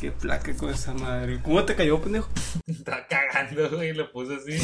[0.00, 1.40] Qué placa con esa madre.
[1.42, 2.28] ¿Cómo te cayó, pendejo?
[2.66, 3.94] Está cagando, güey.
[3.94, 4.58] Lo puse así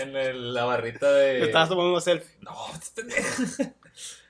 [0.00, 1.44] en el- la barrita de.
[1.44, 2.30] Estabas tomando una selfie.
[2.40, 3.74] No, este pendejo.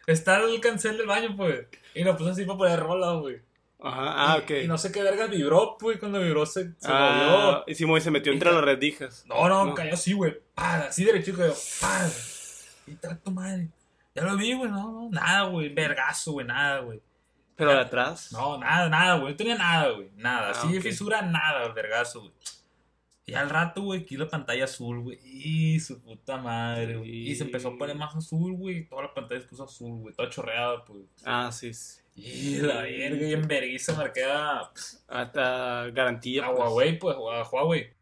[0.06, 1.66] Está el cancel del baño, pues.
[1.94, 3.40] Y lo puse así para poner rola, güey.
[3.82, 4.50] Ajá, ah, ok.
[4.64, 5.98] Y no sé qué verga vibró, güey.
[5.98, 7.64] Cuando vibró se, se ah, movió.
[7.66, 9.24] y Simón se metió entre las rendijas.
[9.26, 9.74] No, no, No.
[9.74, 10.38] cayó así, güey.
[10.54, 11.54] Para, así derechito cayó.
[11.80, 12.08] Para.
[12.86, 13.68] Y trato madre.
[14.14, 14.70] Ya lo vi, güey.
[14.70, 15.68] No, no, nada, güey.
[15.72, 16.46] Vergazo, güey.
[16.46, 17.00] Nada, güey.
[17.60, 18.32] Pero de atrás.
[18.32, 19.32] No, nada, nada, güey.
[19.32, 20.10] No tenía nada, güey.
[20.16, 20.48] Nada.
[20.48, 20.82] Ah, Así de ok.
[20.82, 22.32] fisura, nada, el vergazo, güey.
[23.26, 25.18] Y al rato, güey, aquí la pantalla azul, güey.
[25.22, 27.28] Y su puta madre, güey.
[27.30, 28.88] Y se empezó a poner más azul, güey.
[28.88, 30.14] Toda la pantalla se puso azul, güey.
[30.14, 31.02] Toda chorreada, pues.
[31.24, 31.72] Ah, sí.
[31.72, 32.00] sí.
[32.16, 34.70] Y la verga, y en vergüenza marqué a,
[35.06, 36.44] Hasta garantía.
[36.44, 36.58] a pues.
[36.58, 37.94] Huawei, pues, a Huawei.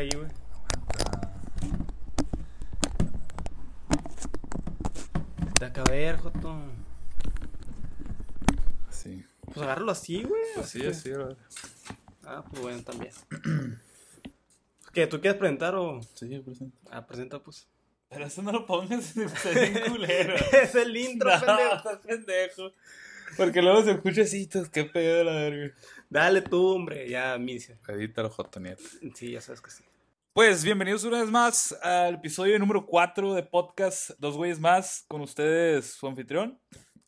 [0.00, 0.28] Ahí, güey.
[5.58, 6.56] Te va a caer, Joto.
[8.90, 9.24] Sí.
[9.46, 10.42] Pues agárralo así, güey.
[10.58, 11.36] Así, así, güey.
[12.24, 13.12] Ah, pues bueno, también.
[14.92, 15.06] ¿Qué?
[15.06, 16.00] ¿Tú quieres presentar o...?
[16.14, 16.76] Sí, presente.
[16.90, 17.66] Ah, presenta, pues.
[18.08, 20.34] Pero eso no lo pongas, está bien culero.
[20.52, 21.76] es el intro, No, pendejo.
[21.76, 22.72] estás pendejo.
[23.36, 25.74] Porque luego se escucha así, "Tos, qué pedo de la verga.
[26.08, 27.08] Dale tú, hombre.
[27.08, 27.78] Ya, Misia.
[27.86, 28.76] Edítalo, Jotoniel.
[29.14, 29.84] Sí, ya sabes que sí.
[30.32, 35.04] Pues bienvenidos una vez más al episodio número 4 de podcast Dos Güeyes Más.
[35.08, 36.60] Con ustedes, su anfitrión.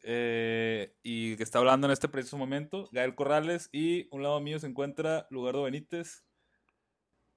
[0.03, 3.69] eh, y que está hablando en este preciso momento, Gael Corrales.
[3.73, 6.25] Y un lado mío se encuentra Lugardo Benítez.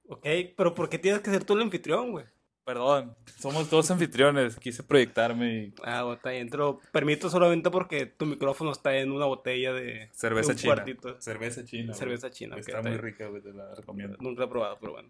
[0.08, 0.26] Ok,
[0.58, 2.26] pero ¿por qué tienes que ser tú el anfitrión, güey?
[2.64, 4.58] Perdón, somos dos anfitriones.
[4.58, 6.50] Quise proyectarme y Ah, bueno, está bien.
[6.92, 10.10] Permito solamente porque tu micrófono está en una botella de...
[10.14, 10.74] cerveza de un china.
[10.74, 11.22] cuartito.
[11.22, 11.94] Cerveza china.
[11.94, 14.18] Cerveza china, Está muy rica, güey, te la recomiendo.
[14.20, 15.10] Nunca he probado, pero bueno.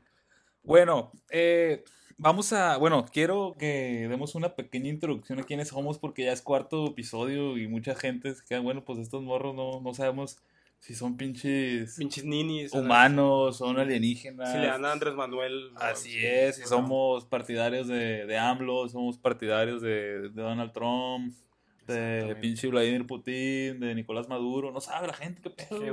[0.65, 1.83] Bueno, eh,
[2.17, 6.41] vamos a, bueno, quiero que demos una pequeña introducción a quiénes somos porque ya es
[6.41, 10.39] cuarto episodio y mucha gente se queda, bueno, pues estos morros no, no sabemos
[10.79, 12.73] si son pinches Pinches ninis.
[12.73, 14.51] humanos, son alienígenas.
[14.51, 15.71] Si le dan a Andrés Manuel.
[15.77, 16.67] Así es, si no.
[16.67, 21.33] somos partidarios de, de AMLO, somos partidarios de, de Donald Trump,
[21.87, 25.79] de pinche Vladimir Putin, de Nicolás Maduro, no sabe la gente qué pedo.
[25.79, 25.89] Sí,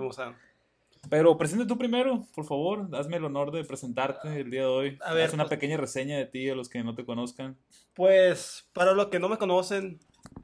[1.11, 2.89] Pero presenta tú primero, por favor.
[2.95, 4.99] Hazme el honor de presentarte el día de hoy.
[5.05, 7.57] A ver, Haz una pues- pequeña reseña de ti a los que no te conozcan.
[7.95, 9.99] Pues, para los que no me conocen,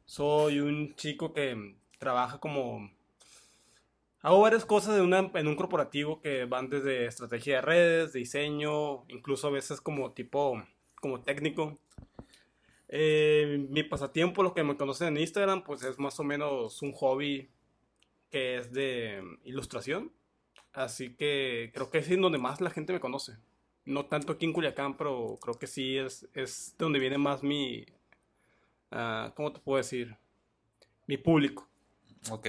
[0.04, 2.90] soy un chico que trabaja como...
[4.20, 9.04] Hago varias cosas en, una- en un corporativo que van desde estrategia de redes, diseño,
[9.08, 10.60] incluso a veces como tipo,
[11.00, 11.78] como técnico.
[12.88, 16.92] Eh, mi pasatiempo, los que me conocen en Instagram, pues es más o menos un
[16.92, 17.48] hobby
[18.30, 20.10] que es de ilustración.
[20.72, 23.36] Así que creo que es en donde más la gente me conoce.
[23.84, 27.86] No tanto aquí en Culiacán, pero creo que sí es, es donde viene más mi...
[28.90, 30.16] ah, ¿Cómo te puedo decir?
[31.06, 31.68] Mi público.
[32.30, 32.46] Ok,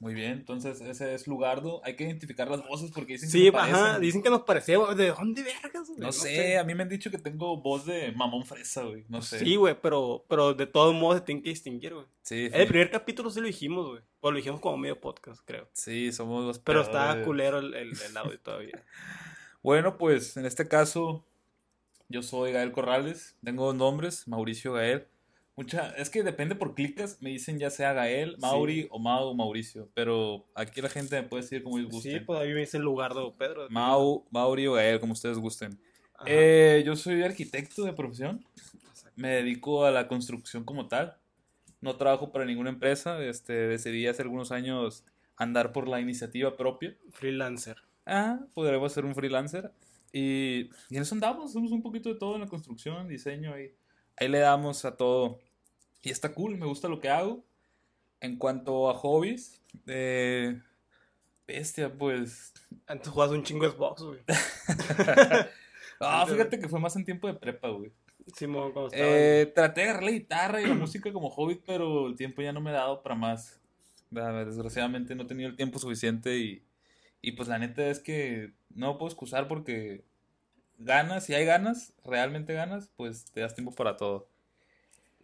[0.00, 0.32] muy bien.
[0.32, 1.80] Entonces, ese es Lugardo.
[1.84, 4.00] Hay que identificar las voces porque dicen que Sí, se ajá, parecen.
[4.02, 4.96] dicen que nos parecemos.
[4.96, 5.86] ¿De dónde vergas?
[5.88, 6.00] güey?
[6.00, 9.04] No, sé, a mí me han dicho que tengo voz de mamón fresa, güey.
[9.08, 9.38] No sé.
[9.38, 12.06] Sí, güey, pero, pero de todos modos se tiene que distinguir, güey.
[12.22, 14.02] Sí, El primer capítulo sí lo dijimos, güey.
[14.20, 15.68] O lo dijimos como medio podcast, creo.
[15.72, 18.82] sí, somos los Pero está culero el, el, el audio todavía.
[19.62, 21.22] Bueno, pues en este caso,
[22.08, 23.36] yo soy Gael Corrales.
[23.44, 25.06] Tengo dos nombres, Mauricio Gael.
[25.56, 29.90] Mucha, es que depende por clicas, me dicen ya sea Gael, Mauri o Mau Mauricio.
[29.94, 32.12] Pero aquí la gente me puede decir como ellos gusten.
[32.12, 33.68] Sí, pues a mí me dicen Lugardo Pedro.
[33.68, 35.78] Mau, Mauri o Gael, como ustedes gusten.
[36.26, 38.44] Eh, yo soy arquitecto de profesión.
[39.16, 41.16] Me dedico a la construcción como tal.
[41.80, 43.22] No trabajo para ninguna empresa.
[43.22, 45.04] Este, decidí hace algunos años
[45.36, 46.96] andar por la iniciativa propia.
[47.10, 47.76] Freelancer.
[48.06, 49.72] Ah, podremos ser un freelancer.
[50.12, 53.72] Y, y en eso andamos, hacemos un poquito de todo en la construcción, diseño, y
[54.16, 55.38] ahí le damos a todo.
[56.02, 57.44] Y está cool, me gusta lo que hago.
[58.20, 60.60] En cuanto a hobbies, eh,
[61.46, 62.52] bestia, pues...
[62.86, 64.20] Antes jugabas un chingo de Xbox, güey.
[66.02, 67.92] Ah, fíjate que fue más en tiempo de prepa, güey.
[68.34, 68.88] Simón, estaba.
[68.92, 72.54] Eh, traté de agarrar la guitarra y la música como hobby, pero el tiempo ya
[72.54, 73.60] no me ha dado para más.
[74.10, 76.64] Desgraciadamente no he tenido el tiempo suficiente y,
[77.20, 80.02] y pues la neta es que no me puedo excusar porque
[80.78, 84.29] ganas, si hay ganas, realmente ganas, pues te das tiempo para todo.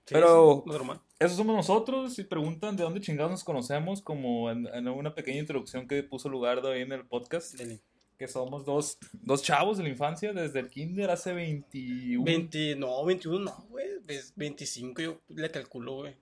[0.07, 1.01] Sí, pero- sí, normal.
[1.19, 2.15] Eso somos nosotros.
[2.15, 6.29] Si preguntan de dónde chingados nos conocemos, como en, en una pequeña introducción que puso
[6.29, 7.81] Lugardo ahí en el podcast, Dele.
[8.19, 12.23] que somos dos, dos chavos de la infancia desde el kinder hace 21.
[12.25, 13.87] 20, no, 21 no, güey.
[14.05, 16.17] ves, 25 yo le calculo, güey.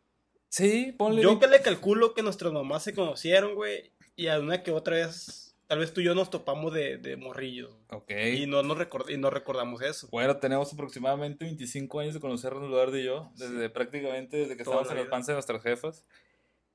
[0.48, 1.20] Sí, ponle.
[1.22, 1.46] Yo 20.
[1.46, 3.90] que le calculo que nuestras mamás se conocieron, güey.
[4.16, 7.17] Y a una que otra vez, tal vez tú y yo nos topamos de, de
[7.17, 7.76] morrillos.
[7.91, 8.12] Ok.
[8.35, 10.06] Y no, nos record- y no recordamos eso.
[10.12, 14.76] Bueno, tenemos aproximadamente 25 años de conocernos, Eduardo y yo, desde prácticamente desde que Toda
[14.82, 15.11] estábamos en la vida.
[15.11, 16.05] panza de nuestras jefas.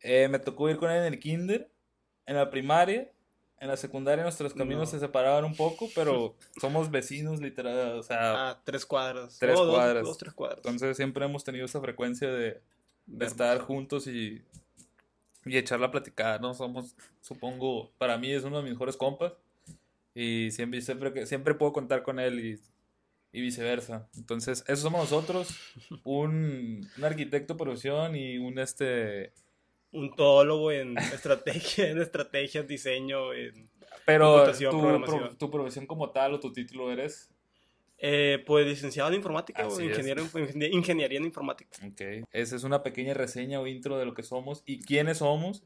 [0.01, 1.69] Eh, me tocó ir con él en el kinder,
[2.25, 3.09] en la primaria,
[3.61, 4.85] en la secundaria nuestros caminos No.
[4.91, 9.37] se separaban un poco, pero somos vecinos literal, o sea, Ah, tres cuadras.
[9.39, 10.03] Tres dos- cuadras.
[10.03, 10.59] Dos, tres cuadras.
[10.59, 12.61] entonces siempre hemos tenido esa frecuencia de,
[13.21, 14.41] estar juntos y,
[15.45, 16.53] y echar la platicada, ¿no?
[16.53, 19.33] Somos, supongo, para mí es uno de mis mejores compas
[20.13, 22.59] y siempre, siempre, siempre puedo contar con él y,
[23.37, 24.09] y viceversa.
[24.17, 25.55] Entonces, eso somos nosotros,
[26.03, 29.33] un, un arquitecto de profesión y un este...
[29.91, 33.69] Un todólogo en estrategia, en estrategias, diseño, en...
[34.05, 34.35] Pero
[34.71, 37.29] tu, pro- tu profesión como tal o tu título eres...
[38.01, 39.89] Eh, pues licenciado en informática o Así es.
[39.89, 41.77] ingeniero, en- ingenie- ingeniería en informática.
[41.85, 42.25] Ok.
[42.31, 45.63] Esa es una pequeña reseña o intro de lo que somos y quiénes somos.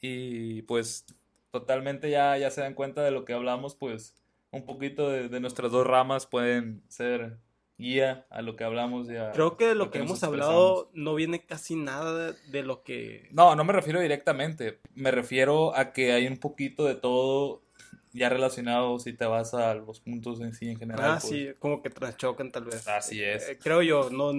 [0.00, 1.06] Y pues
[1.50, 4.14] totalmente ya, ya se dan cuenta de lo que hablamos, pues
[4.50, 7.36] un poquito de, de nuestras dos ramas pueden ser
[7.78, 9.08] guía a lo que hablamos.
[9.08, 12.38] y a Creo que de lo, que, nos hemos hablado no viene casi nada de,
[12.50, 13.28] de lo que...
[13.30, 14.78] No, no me refiero directamente.
[14.94, 17.62] Me refiero a que hay un poquito de todo
[18.12, 21.04] ya relacionado si te vas a los puntos en sí en general.
[21.04, 21.32] Ah, pues.
[21.32, 22.86] sí, como que transchocan tal vez.
[22.88, 23.48] Así es.
[23.48, 24.32] Eh, creo yo, no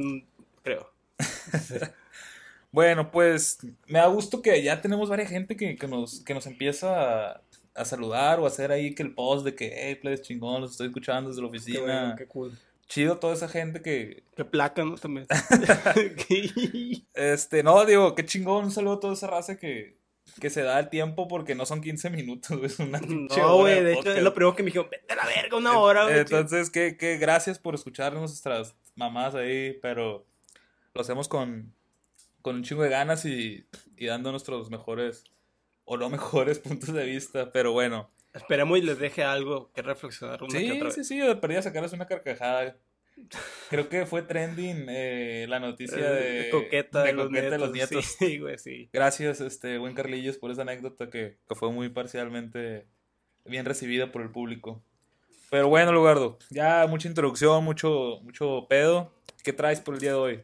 [0.64, 0.92] creo.
[2.72, 3.58] Bueno, pues
[3.88, 7.42] me da gusto que ya tenemos varias gente que, que nos, que nos empieza a,
[7.74, 10.72] a saludar o a hacer ahí que el post de que, hey, plebes chingón, los
[10.72, 11.82] estoy escuchando desde la Qué oficina.
[11.82, 12.58] bueno, qué cool.
[12.88, 14.96] Chido toda esa gente que, Qué placa, ¿no?
[14.96, 15.28] También.
[17.14, 19.99] este, no, digo, qué chingón, un saludo a toda esa raza que,
[20.40, 23.58] que se da el tiempo porque no son 15 minutos, güey, es una pinche no,
[23.58, 26.04] güey, de hecho es lo primero que me dijeron, vete a la verga una hora,
[26.06, 26.20] güey.
[26.20, 30.26] Entonces, que, que gracias por escuchar nuestras mamás ahí, pero
[30.94, 31.74] lo hacemos con,
[32.42, 33.66] con un chingo de ganas y,
[33.98, 35.24] y dando nuestros mejores
[35.86, 38.10] o no mejores puntos de vista, pero bueno.
[38.34, 41.08] Esperemos y les deje algo que reflexionar una que Sí, sí, vez.
[41.08, 42.78] sí, de perdida sacarles una carcajada.
[43.70, 47.72] Creo que fue trending eh, la noticia de, coqueta de de los Coqueta de los
[47.72, 47.92] nietos.
[47.92, 48.16] nietos.
[48.18, 48.90] Sí, güey, sí.
[48.92, 52.88] Gracias, este, buen Carlillos, por esa anécdota que, que fue muy parcialmente
[53.46, 54.84] bien recibida por el público.
[55.52, 59.14] Pero bueno, Lugardo, ya mucha introducción, mucho, mucho pedo.
[59.44, 60.44] ¿Qué traes por el día de hoy?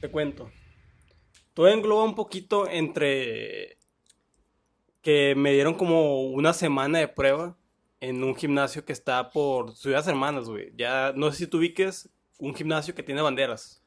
[0.00, 0.50] Te cuento.
[1.54, 3.78] Todo engloba un poquito entre
[5.04, 7.56] que me dieron como una semana de prueba
[8.00, 10.72] en un gimnasio que está por Ciudades Hermanas, güey.
[10.76, 12.08] Ya no sé si tú ubiques
[12.38, 13.82] un gimnasio que tiene banderas.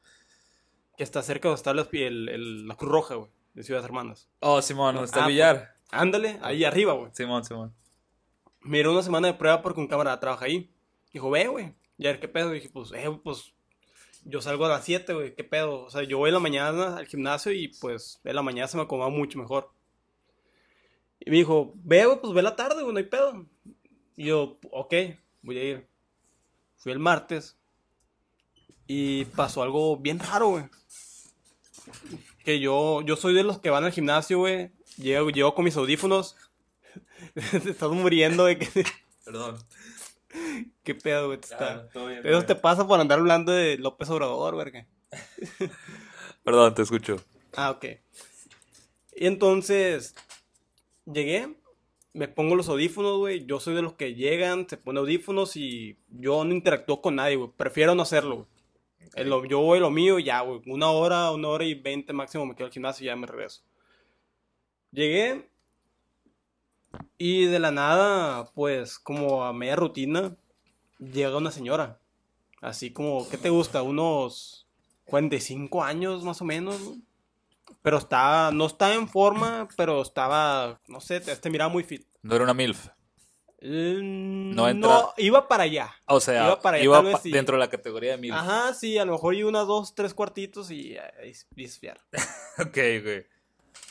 [0.96, 3.84] Que está cerca de donde está la, el- el- la Cruz Roja, güey, de Ciudades
[3.84, 4.28] Hermanas.
[4.40, 5.74] Oh, Simón, ¿dónde está Ah, el billar?
[5.90, 7.10] Ándale, ahí arriba, güey.
[7.12, 7.74] Simón, Simón.
[8.60, 10.70] Me dieron una semana de prueba porque un camarada trabaja ahí.
[11.12, 11.74] Dijo, ve, güey.
[11.98, 12.50] Y a ver qué pedo.
[12.52, 13.52] Y dije, pues, eh, pues,
[14.24, 15.34] yo salgo a las 7, güey.
[15.34, 15.84] ¿Qué pedo?
[15.84, 18.76] O sea, yo voy en la mañana al gimnasio y pues en la mañana se
[18.76, 19.70] me acomoda mucho mejor.
[21.28, 23.44] Y me dijo, ve, güey, pues ve la tarde, güey, no hay pedo.
[24.16, 24.94] Y yo, ok,
[25.42, 25.86] voy a ir.
[26.78, 27.58] Fui el martes
[28.86, 30.64] y pasó algo bien raro, güey.
[32.44, 34.70] Que yo, yo soy de los que van al gimnasio, güey.
[34.96, 36.34] Llego, llego con mis audífonos.
[37.34, 38.66] Te estás muriendo que...
[39.26, 39.58] Perdón.
[40.82, 41.40] ¿Qué pedo, güey?
[41.40, 44.86] Te está- Ya, todo bien, todo te pasa por andar hablando de López Obrador, verga.
[46.42, 47.22] Perdón, te escucho.
[47.54, 47.84] Ah, ok.
[49.14, 50.14] Y entonces,
[51.12, 51.56] llegué,
[52.14, 53.44] me pongo los audífonos, güey.
[53.46, 57.36] Yo soy de los que llegan, se pone audífonos y yo no interactúo con nadie,
[57.36, 57.50] güey.
[57.56, 58.46] Prefiero no hacerlo,
[59.16, 60.60] lo- yo voy lo mío y ya, güey.
[60.66, 63.62] Una hora, una hora y veinte máximo me quedo al gimnasio y ya me regreso.
[64.90, 65.48] Llegué
[67.18, 70.36] y de la nada, pues, como a media rutina,
[70.98, 72.00] llega una señora.
[72.60, 73.82] Así como, ¿qué te gusta?
[73.82, 74.66] Unos
[75.04, 76.98] 45 años más o menos, güey.
[77.82, 82.06] Pero está, no está en forma, pero estaba, no sé, te, te miraba muy fit.
[82.22, 82.88] No era una MILF.
[83.60, 85.92] Eh, No no, iba para allá.
[86.06, 87.30] O sea, Iba para allá, iba tal vez pa- sí.
[87.32, 88.34] dentro de la categoría de MILF.
[88.36, 92.00] Ajá, sí, a lo mejor iba unas dos, tres cuartitos y ahí desfiar.
[92.58, 93.26] Ok, güey.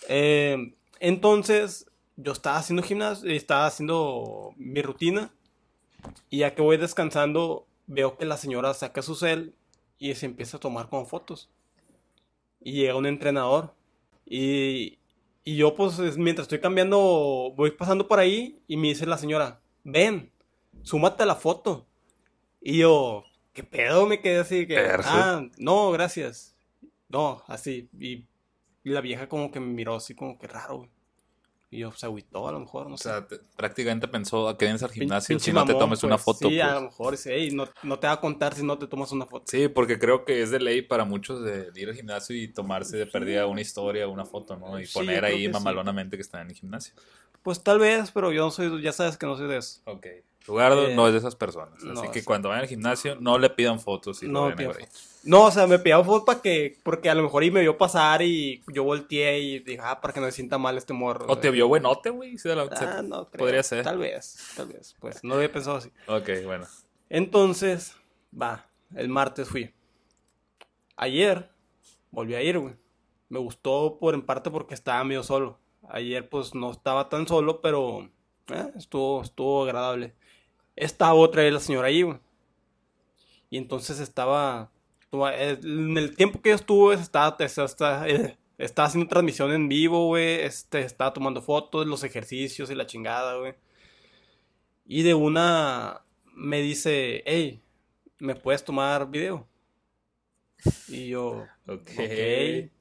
[0.10, 1.86] Eh, entonces,
[2.18, 5.32] yo estaba haciendo gimnasio, estaba haciendo mi rutina.
[6.30, 9.56] Y ya que voy descansando, veo que la señora saca su cel
[9.98, 11.50] y se empieza a tomar con fotos.
[12.60, 13.74] Y llega un entrenador.
[14.30, 15.00] Y,
[15.44, 19.18] y yo, pues, es- mientras estoy cambiando, voy pasando por ahí y me dice la
[19.18, 20.32] señora, ven,
[20.84, 21.88] súmate a la foto.
[22.62, 24.06] Y yo, ¿qué pedo?
[24.06, 24.76] Me quedé así que,
[25.14, 26.56] ah, no, gracias.
[27.10, 27.90] No, así.
[28.00, 28.26] Y
[28.84, 30.90] Y la vieja como que me miró así como que raro, güey.
[31.70, 33.06] Y yo, se agüitó a lo mejor, no O sé.
[33.10, 36.24] sea, te- prácticamente pensó a que vienes al gimnasio si no te tomes una pues.
[36.24, 36.48] foto.
[36.50, 36.76] Sí, a pues.
[36.76, 39.26] lo mejor dice, "Ey, no, no te va a contar si no te tomas una
[39.26, 39.44] foto.
[39.48, 42.96] Sí, porque creo que es de ley para muchos de ir al gimnasio y tomarse
[42.96, 44.80] de perdida una historia, una foto, ¿no?
[44.80, 45.50] Y Sí, poner ahí que sí.
[45.50, 46.94] mamalonamente que están en el gimnasio.
[47.44, 49.82] Pues tal vez, pero yo no soy, ya sabes que no soy de eso.
[49.86, 50.08] Ok.
[50.48, 51.84] Lugardo Eh, no es de esas personas.
[51.84, 52.26] no, así que sí.
[52.26, 54.24] cuando vayan al gimnasio, no le pidan fotos.
[54.24, 54.86] Y No, no, me pidió foto.
[55.24, 57.78] No, o sea, me pidió foto para que, porque a lo mejor y me vio
[57.78, 61.26] pasar y yo volteé y dije, ah, para que no se sienta mal este morro.
[61.28, 62.38] O te vio buenote, güey.
[62.38, 63.40] se- Ah, no creo.
[63.40, 63.84] Podría ser.
[63.84, 64.96] Tal vez, tal vez.
[65.00, 65.92] Pues no lo había pensado así.
[66.08, 66.66] Ok, bueno.
[67.10, 67.94] Entonces,
[68.40, 69.74] va, el martes fui.
[70.96, 71.50] Ayer
[72.12, 72.76] volví a ir, güey.
[73.30, 75.60] Me gustó por en parte porque estaba medio solo.
[75.90, 78.10] Ayer pues no estaba tan solo, pero
[78.48, 80.14] eh, estuvo, estuvo agradable.
[80.78, 82.20] Estaba otra vez la señora ahí, güey.
[83.50, 84.72] Y entonces estaba,
[85.12, 90.08] eh, en el tiempo que yo estuve, estaba, estaba, eh, estaba haciendo transmisión en vivo,
[90.08, 90.42] güey.
[90.42, 93.56] Este, estaba tomando fotos, los ejercicios y la chingada, güey.
[94.86, 96.02] Y de una
[96.34, 97.62] me dice, hey,
[98.20, 99.48] ¿me puedes tomar video?
[100.88, 101.90] Y yo, Ok.
[101.92, 102.72] ok.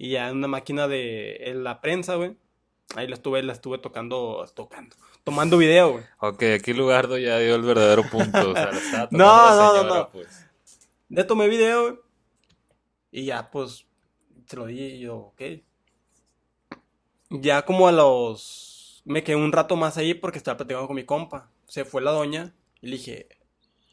[0.00, 2.36] Y ya en una máquina de en la prensa, güey.
[2.94, 4.96] Ahí la estuve, la estuve tocando, tocando,
[5.30, 6.04] tomando video, güey.
[6.20, 8.50] Ok, aquí Lugardo ya dio el verdadero punto.
[8.50, 10.08] O sea, estaba No, no, no, señora, no.
[10.10, 10.46] pues.
[11.08, 11.94] Le tomé video, güey.
[13.10, 13.86] Y ya, pues,
[14.46, 15.42] se lo di y yo, ok.
[17.30, 19.02] Ya como a los...
[19.04, 21.50] Me quedé un rato más ahí porque estaba platicando con mi compa.
[21.66, 23.28] Se fue la doña y le dije...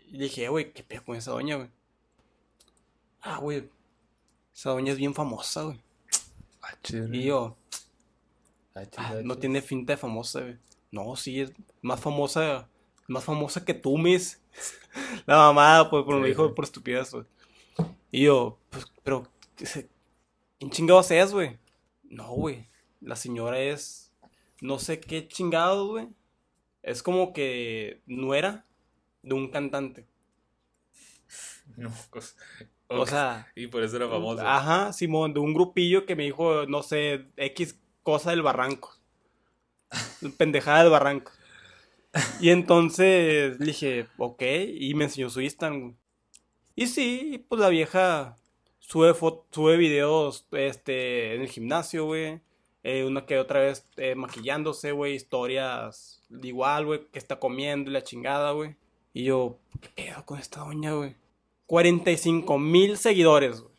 [0.08, 1.70] Y le dije, "Eh, güey, ¿qué pedo con esa doña, güey?
[3.22, 3.70] Ah, güey.
[4.54, 5.82] Esa doña es bien famosa, güey.
[6.62, 7.13] Ah, chido.
[7.13, 7.58] Y yo,
[8.75, 10.58] Ah, chido, no tiene finta de famosa, güey.
[10.96, 12.70] No, sí, es más famosa...
[13.08, 14.42] Más famosa que tú, Miss.
[15.28, 17.25] La mamada, pues, por Sí, dijo por estupidez, güey.
[18.12, 19.28] Y yo, pues, pero,
[20.58, 21.60] ¿quién chingados es, güey?
[22.04, 22.70] No, güey.
[23.02, 24.14] La señora es,
[24.62, 26.08] no sé qué chingados, güey.
[26.82, 28.66] Es como que nuera
[29.22, 30.08] de un cantante.
[31.75, 32.38] No, pues,
[32.88, 34.48] O sea, Y por eso era famoso.
[34.48, 38.96] ajá, Simón, de un grupillo que me dijo, no sé, X cosa del barranco.
[40.38, 41.32] Pendejada del barranco.
[42.40, 44.42] Y entonces le dije, ok,
[44.74, 45.96] y me enseñó su Instagram.
[46.75, 48.38] Y sí, pues la vieja
[48.80, 49.14] sube,
[49.52, 52.42] sube videos este, en el gimnasio, güey.
[52.84, 55.16] Eh, una que otra vez eh, maquillándose, güey.
[55.16, 58.75] Historias de igual, güey, que está comiendo y la chingada, güey.
[59.14, 61.16] Y yo, ¿qué pedo con esta doña, güey?
[61.66, 63.74] 45 mil seguidores, güey.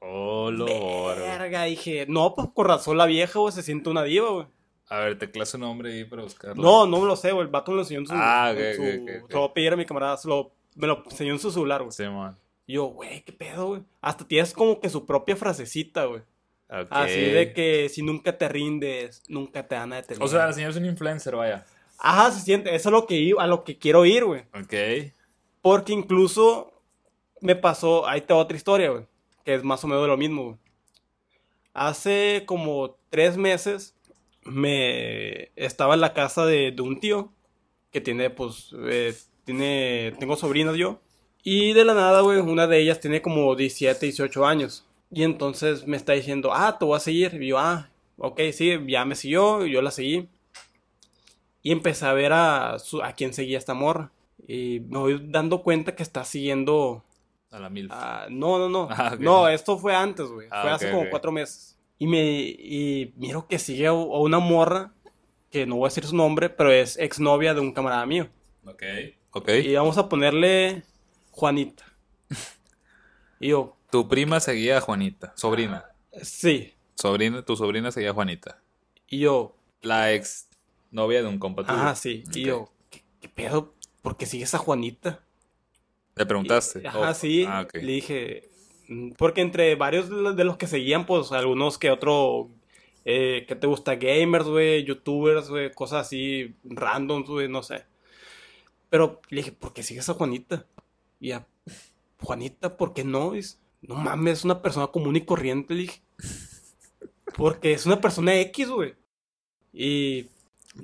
[0.00, 1.18] Oh, lord.
[1.18, 4.46] Verga, dije, no, pues con razón la vieja, güey, se siente una diva, güey.
[4.90, 6.62] A ver, tecla su nombre ahí para buscarlo.
[6.62, 7.46] No, no me lo sé, güey.
[7.46, 8.12] El vato me lo enseñó en su.
[8.14, 9.28] Ah, en su- ok, ok, ok.
[9.28, 10.16] Se lo voy a pedir a mi camarada.
[10.16, 11.92] se lo- me lo enseñó en su celular, güey.
[11.92, 12.36] Sí, man.
[12.66, 13.82] Y yo, güey, qué pedo, güey.
[14.00, 16.22] Hasta tienes como que su propia frasecita, güey.
[16.90, 20.22] Así de que si nunca te rindes, nunca te van a detener.
[20.22, 21.64] O sea, la señora es un influencer, vaya.
[21.98, 22.74] Ajá, se siente.
[22.74, 24.42] Eso es lo que iba- a lo que quiero ir, güey.
[24.54, 25.12] Ok.
[25.62, 26.72] Porque incluso
[27.40, 28.06] me pasó.
[28.08, 29.04] Ahí te va otra historia, güey.
[29.44, 30.56] Que es más o menos lo mismo, güey.
[31.74, 33.94] Hace como tres meses
[34.44, 37.32] me estaba en la casa de, de un tío
[37.90, 41.00] que tiene, pues, eh, tiene, tengo sobrinas yo.
[41.42, 44.84] Y de la nada, güey, una de ellas tiene como 17, 18 años.
[45.10, 47.42] Y entonces me está diciendo, ah, te voy a seguir.
[47.42, 50.28] Y yo, ah, ok, sí, ya me siguió, y yo la seguí.
[51.62, 54.10] Y empecé a ver a, su- a quién seguía esta morra.
[54.46, 57.02] Y me voy dando cuenta que está siguiendo
[57.50, 57.88] A la mil.
[58.30, 58.88] No, no, no.
[58.90, 59.16] Ah.
[59.18, 60.48] No, esto fue antes, güey.
[60.50, 61.76] Ah, fue hace como cuatro meses.
[62.00, 64.92] Y me y miro que sigue a a una morra,
[65.50, 68.28] que no voy a decir su nombre, pero es exnovia de un camarada mío.
[68.64, 68.82] Ok.
[69.32, 69.48] Ok.
[69.62, 70.82] Y vamos a ponerle
[71.30, 71.84] Juanita.
[73.38, 75.32] Y yo, Tu prima seguía a Juanita.
[75.36, 75.84] Sobrina.
[76.22, 76.72] sí.
[76.94, 78.58] Sobrina, tu sobrina seguía a Juanita.
[79.08, 80.48] Y yo, La ex
[80.90, 81.78] novia de un compa tuyo.
[81.78, 82.24] ajá, sí.
[82.34, 83.72] Y yo, ¿qué, qué pedo?
[84.02, 85.20] ¿Por qué sigues a Juanita?
[86.16, 86.80] Le preguntaste.
[86.82, 87.44] Y- ajá, Oh, sí.
[87.48, 87.74] Ah, ok.
[87.76, 88.49] Le dije,
[89.18, 92.48] porque entre varios de los- que seguían, pues algunos que otro,
[93.04, 93.96] eh, ¿qué te gusta?
[93.96, 97.84] Gamers, güey, youtubers, güey, cosas así, randoms, güey, no sé.
[98.88, 100.66] Pero le dije, ¿por qué sigues a Juanita?
[101.20, 101.46] Y ya,
[102.20, 103.32] Juanita, ¿por qué no?
[103.32, 106.02] Dice, no mames, es una persona común y corriente, le dije.
[107.36, 108.94] Porque es una persona X, güey.
[109.72, 110.26] Y,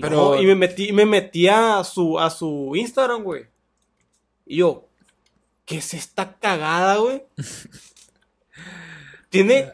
[0.00, 3.46] Pero- no, y me metí, me metí a su, a su Instagram, güey.
[4.46, 4.88] Y yo,
[5.64, 7.22] ¿qué es esta cagada, güey?
[9.30, 9.72] Tiene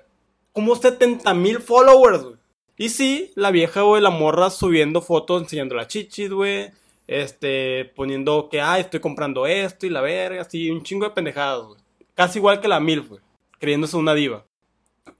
[0.52, 2.36] como 70 mil followers, güey.
[2.76, 6.70] Y sí, la vieja, güey, la morra subiendo fotos enseñando las chichis, güey.
[7.06, 11.62] Este, poniendo que, ah, estoy comprando esto y la verga, así, un chingo de pendejadas,
[11.66, 11.80] güey.
[12.14, 13.20] Casi igual que la MILF, güey.
[13.58, 14.46] Creyéndose una diva.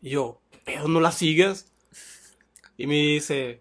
[0.00, 0.88] Y yo, ¿qué pedo?
[0.88, 1.72] ¿No la sigues?
[2.76, 3.60] Y me dice,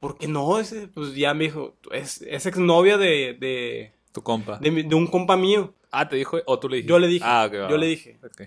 [0.00, 0.58] ¿por qué no?
[0.58, 4.58] Ese, pues ya me dijo, es, es exnovia de, de, Tu compa.
[4.58, 5.74] de, un compa mío.
[5.90, 6.90] Ah, te dijo, o tú le dijiste.
[6.90, 8.18] Yo le dije, Ah, ok, va, yo le dije.
[8.24, 8.42] Ok.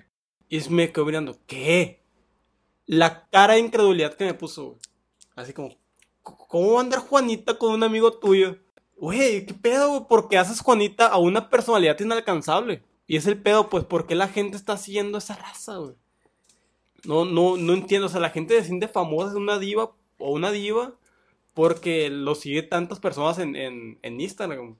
[0.49, 2.01] Y me quedó mirando, ¿qué?
[2.85, 4.77] La cara de incredulidad que me puso, güey.
[5.35, 5.77] Así como, "C-
[6.23, 8.57] ¿cómo va a andar Juanita con un amigo tuyo?
[8.95, 10.07] Güey, ¿qué pedo, güey?
[10.07, 12.81] ¿Por qué haces Juanita a una personalidad inalcanzable?
[13.07, 15.95] Y es el pedo, pues, ¿por qué la gente está siguiendo esa raza, güey?
[17.05, 18.07] No, no, no entiendo.
[18.07, 20.93] O sea, la gente se siente famosa, es una diva o una diva
[21.53, 24.77] porque lo sigue tantas personas en, en, en Instagram.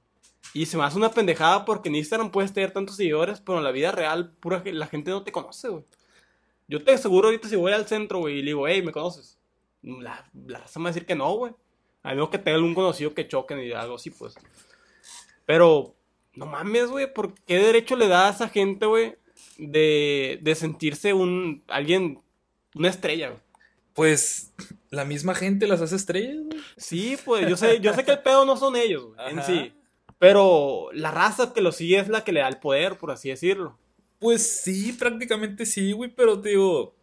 [0.54, 3.64] Y se me hace una pendejada porque en Instagram puedes tener tantos seguidores, pero en
[3.64, 5.84] la vida real pura, la gente no te conoce, güey.
[6.68, 9.38] Yo te aseguro ahorita si voy al centro, güey, y le digo, hey, ¿me conoces?
[9.82, 11.52] La, la raza me va a decir que no, güey.
[12.02, 14.34] A menos que tenga algún conocido que choquen y algo así, pues.
[15.46, 15.96] Pero,
[16.34, 19.16] no mames, güey, ¿por qué derecho le da a esa gente, güey,
[19.56, 22.20] de, de sentirse un, alguien,
[22.74, 23.40] una estrella, güey?
[23.94, 24.52] Pues
[24.90, 26.60] la misma gente las hace estrellas, güey.
[26.76, 29.72] Sí, pues, yo sé, yo sé que el pedo no son ellos, güey, en sí.
[30.18, 33.28] Pero la raza que lo sigue es la que le da el poder, por así
[33.28, 33.78] decirlo.
[34.18, 36.96] Pues sí, prácticamente sí, güey, pero te digo,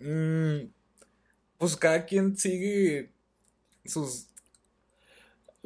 [0.00, 0.58] mm,
[1.56, 3.10] pues cada quien sigue
[3.86, 4.26] sus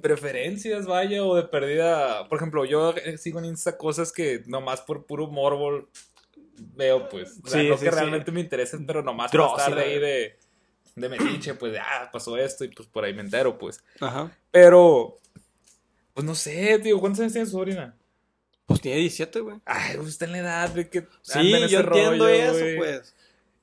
[0.01, 2.29] preferencias, vaya, o de perdida.
[2.29, 5.89] Por ejemplo, yo sigo en Insta cosas que nomás por puro morbo
[6.77, 7.41] veo, pues.
[7.45, 7.97] O sea, Sí, no sí, que sí.
[7.97, 10.39] realmente me interesen, pero nomás Dross, por estar de ahí de,
[10.97, 13.83] de metiche, pues, de, ah, pasó esto y pues por ahí me entero, pues.
[14.01, 14.31] Ajá.
[14.51, 15.19] Pero,
[16.15, 17.97] pues no sé, tío, ¿cuántos años tiene su sobrina?
[18.67, 19.57] Pues tiene 17, güey.
[19.65, 23.15] Ay, pues está en la edad de que Sí, en yo entiendo rollo, eso, pues.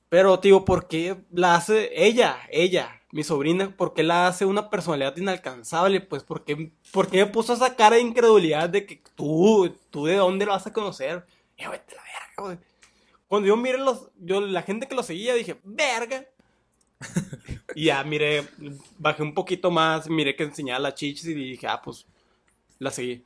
[0.10, 4.70] Pero, tío, ¿por qué la hace ella, ella, mi sobrina, por qué la hace una
[4.70, 6.02] personalidad inalcanzable?
[6.02, 10.06] Pues, ¿por qué, por qué me puso esa cara de incredulidad de que tú, tú
[10.06, 11.26] de dónde lo vas a conocer?
[11.56, 12.58] Y yo, vete la verga, güey.
[13.28, 16.26] Cuando yo miré los, yo, la gente que lo seguía, dije, verga.
[17.76, 18.44] y ya miré,
[18.98, 22.08] bajé un poquito más, miré que enseñaba las chichis y dije, ah, pues,
[22.80, 23.26] la seguí.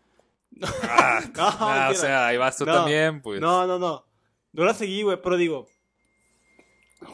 [0.84, 3.40] Ah, No, ah, o sea, ahí vas tú No, también, pues.
[3.42, 4.06] No, no, no.
[4.52, 5.68] No la seguí, güey, pero digo.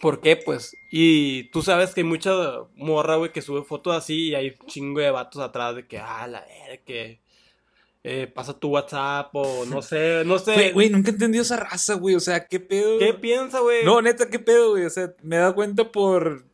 [0.02, 0.72] ¿Por qué, pues?
[0.92, 2.32] Y tú sabes que hay mucha
[2.76, 6.28] morra, güey, que sube fotos así y hay chingo de vatos atrás de que, ah,
[6.28, 7.22] la verga, que
[8.04, 10.54] eh, pasa tu WhatsApp o no sé, no sé.
[10.54, 12.14] Güey, güey, nunca he entendido esa raza, güey.
[12.16, 13.00] O sea, ¿qué pedo?
[13.00, 13.84] ¿Qué piensa, güey?
[13.84, 14.86] No, neta, ¿qué pedo, güey?
[14.86, 16.46] O sea, me he dado cuenta por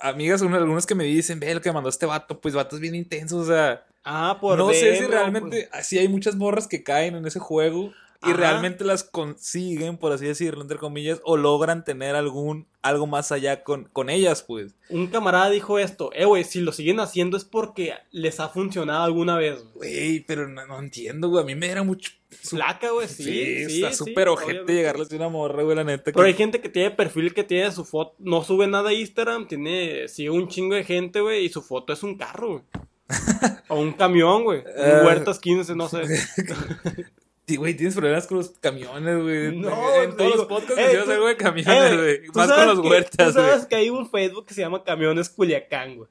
[0.00, 2.94] amigas, una- algunas que me dicen, ve, el que mandó este vato, pues vatos bien
[2.96, 3.86] intensos, o sea.
[4.04, 7.92] Ah, por no sé si realmente, así hay muchas morras que caen en ese juego
[8.22, 8.36] y Ajá.
[8.38, 13.62] realmente las consiguen, por así decirlo, entre comillas, o logran tener algún, algo más allá
[13.64, 14.74] con, con ellas, pues.
[14.88, 19.04] Un camarada dijo esto, eh, güey, si lo siguen haciendo es porque les ha funcionado
[19.04, 19.64] alguna vez.
[19.74, 20.20] güey.
[20.20, 21.42] Pero no, no entiendo, güey.
[21.42, 22.12] A mí me era mucho.
[22.30, 23.24] Flaca, güey, sí.
[23.24, 24.74] Sí, sí, está sí, súper ojete obviamente.
[24.74, 26.04] llegarle a una morra, güey, la neta.
[26.04, 28.94] Pero que- hay gente que tiene perfil que tiene su foto, no sube nada a
[28.94, 32.62] Instagram, tiene, sigue un chingo de gente, güey, y su foto es un carro, güey.
[33.68, 34.62] o un camión, güey.
[34.66, 35.02] Eh.
[35.04, 36.02] Huertas 15, no sé.
[37.46, 39.54] Sí, güey, tienes problemas con los camiones, güey.
[39.54, 39.68] No,
[40.02, 42.22] en todos digo, los podcasts eh, decías tú- algo de Eh, camiones, güey.
[42.28, 43.68] ¿tú Más con los que- huertas, Tú sabes güey.
[43.68, 46.08] que hay un Facebook que se llama Camiones Culiacán, güey.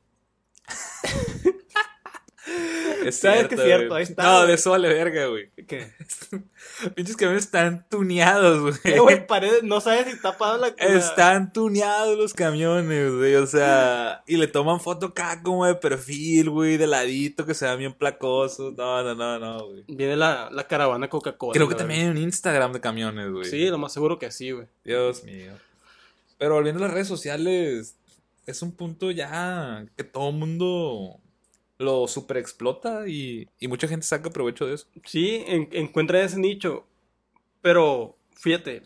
[3.05, 5.49] Es sabes que es cierto, ahí está, No, de eso vale verga, güey.
[5.67, 5.91] ¿Qué?
[6.95, 8.95] Pinches camiones están tuneados, güey.
[9.63, 10.67] No sabes si está parado la...
[10.77, 13.35] la- Están tuneados los camiones, güey.
[13.35, 17.65] O sea, y le toman foto acá como de perfil, güey, de ladito, que se
[17.65, 18.73] vean bien placosos.
[18.75, 19.83] No, no, no, no, güey.
[19.87, 21.53] Viene la, la caravana Coca-Cola.
[21.53, 23.45] Creo que también hay un Instagram de camiones, güey.
[23.45, 24.67] Sí, lo más seguro que sí, güey.
[24.83, 25.51] Dios mío.
[26.37, 27.95] Pero volviendo a las redes sociales,
[28.45, 31.19] es un punto ya que todo el mundo
[31.83, 34.87] lo super explota y, y mucha gente saca provecho de eso.
[35.05, 36.87] Sí, en- encuentra ese nicho.
[37.61, 38.83] Pero, fíjate,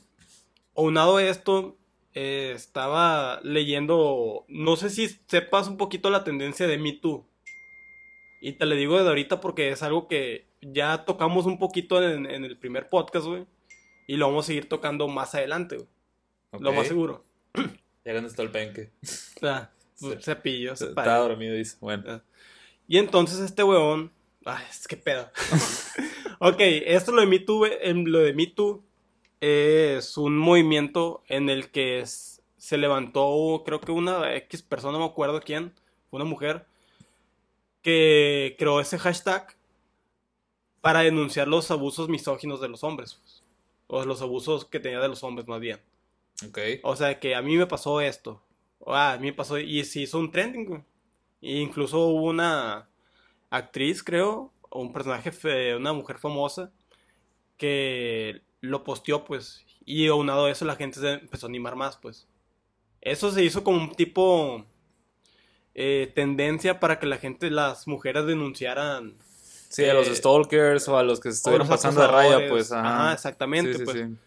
[0.76, 1.78] aunado a esto,
[2.14, 7.26] eh, estaba leyendo, no sé si sepas un poquito la tendencia de Me Too.
[8.42, 12.26] Y te le digo de ahorita porque es algo que ya tocamos un poquito en,
[12.30, 13.46] en el primer podcast, güey.
[14.08, 15.88] Y lo vamos a seguir tocando más adelante, güey.
[16.60, 17.26] Lo más seguro.
[18.06, 18.92] Ya cuando está el penque.
[19.42, 20.32] Ah, pues, Sí.
[20.76, 21.78] se Está dormido, dice.
[21.82, 22.04] Bueno.
[22.08, 22.22] Ah.
[22.88, 24.12] Y entonces este weón.
[24.46, 25.30] Ay, es que pedo.
[26.40, 27.66] ok, esto lo de Me Too,
[28.06, 28.84] lo de Me Too
[29.42, 35.00] es un movimiento en el que es- se levantó, creo que una X persona, no
[35.00, 35.74] me acuerdo quién,
[36.12, 36.66] una mujer,
[37.82, 39.56] que creó ese hashtag
[40.82, 43.16] para denunciar los abusos misóginos de los hombres.
[43.22, 43.44] pues.
[43.88, 45.80] O los abusos que tenía de los hombres, más bien.
[46.48, 46.60] Ok.
[46.84, 48.42] O sea, que a mí me pasó esto.
[48.80, 49.58] O, ah, a mí me pasó.
[49.60, 50.82] Y se hizo un trending, güey.
[51.42, 52.90] E incluso hubo una
[53.50, 56.72] actriz, creo, o un personaje, una mujer famosa,
[57.58, 59.66] que lo posteó, pues.
[59.86, 62.28] Y aunado a eso, la gente se empezó a animar más, pues.
[63.02, 64.66] Eso se hizo como un tipo
[65.74, 69.16] eh, tendencia para que la gente, las mujeres denunciaran.
[69.70, 72.72] Sí, a los eh, stalkers o a los que se estuvieron pasando de raya, pues.
[72.72, 73.98] Ajá, Ajá, exactamente, Sí, sí, pues.
[73.98, 74.18] sí.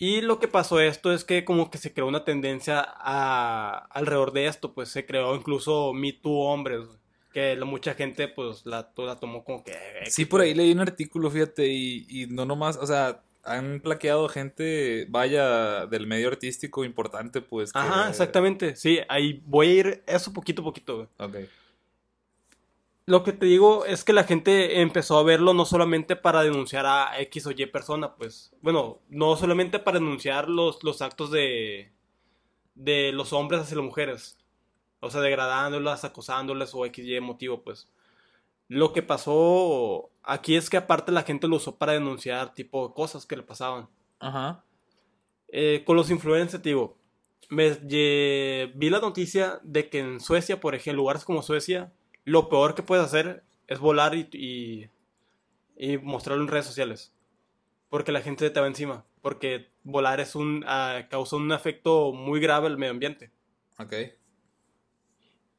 [0.00, 4.32] Y lo que pasó esto es que como que se creó una tendencia a, alrededor
[4.32, 6.86] de esto, pues se creó incluso Me Too hombres,
[7.34, 9.72] que la, mucha gente pues la, la tomó como que...
[9.72, 13.80] eh, Sí, por ahí leí un artículo, fíjate, y, y no nomás, o sea, han
[13.80, 17.70] plaqueado gente, vaya, del medio artístico importante, pues.
[17.72, 21.08] que- Ajá, exactamente, sí, ahí voy a ir eso poquito a poquito, güey.
[21.18, 21.36] Ok.
[23.10, 26.86] Lo que te digo es que la gente empezó a verlo no solamente para denunciar
[26.86, 31.90] a X o Y persona, pues, bueno, no solamente para denunciar los, los actos de,
[32.76, 34.38] de los hombres hacia las mujeres,
[35.00, 37.90] o sea, degradándolas, acosándolas o X y motivo, pues.
[38.68, 43.26] Lo que pasó aquí es que aparte la gente lo usó para denunciar tipo cosas
[43.26, 43.88] que le pasaban.
[44.20, 44.64] Ajá.
[45.48, 46.96] Eh, con los influencers, digo,
[47.48, 51.92] me vi la noticia de que en Suecia, por ejemplo, lugares como Suecia,
[52.24, 54.88] lo peor que puedes hacer es volar y, y,
[55.76, 57.12] y mostrarlo en redes sociales.
[57.88, 59.04] Porque la gente te va encima.
[59.22, 63.30] Porque volar es un, ah, causa un efecto muy grave al medio ambiente.
[63.78, 63.94] Ok.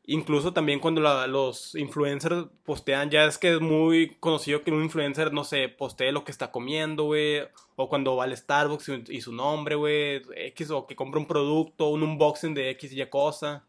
[0.06, 4.84] Incluso también cuando la- los influencers postean, ya es que es muy conocido que un
[4.84, 7.42] influencer, no sé, postee lo que está comiendo, güey.
[7.76, 10.22] O cuando va al Starbucks y, y su nombre, güey.
[10.36, 13.64] X, o que compra un producto, un unboxing de X y Y cosa.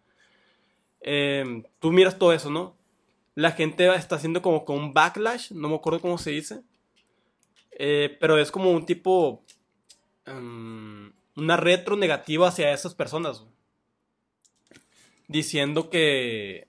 [1.00, 2.76] Em, tú miras todo eso, ¿no?
[3.34, 6.62] La gente está haciendo como con un backlash, no me acuerdo cómo se dice.
[7.72, 9.42] Eh, pero es como un tipo.
[10.26, 13.50] em, una retro negativa hacia esas personas, güey
[15.28, 16.68] diciendo que,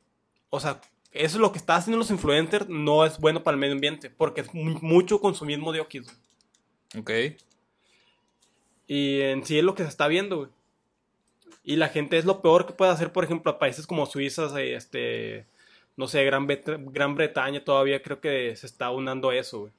[0.49, 0.79] o sea,
[1.11, 4.09] eso es lo que está haciendo los influencers no es bueno para el medio ambiente,
[4.09, 6.05] porque es mu- mucho consumismo de óxido.
[6.97, 7.11] Ok.
[8.87, 10.49] Y en sí es lo que se está viendo, güey.
[11.65, 14.61] Y la gente es lo peor que puede hacer, por ejemplo, a países como Suiza,
[14.61, 15.45] este,
[15.95, 19.73] no sé, Gran, Gran Bretaña todavía creo que se está unando a eso, güey.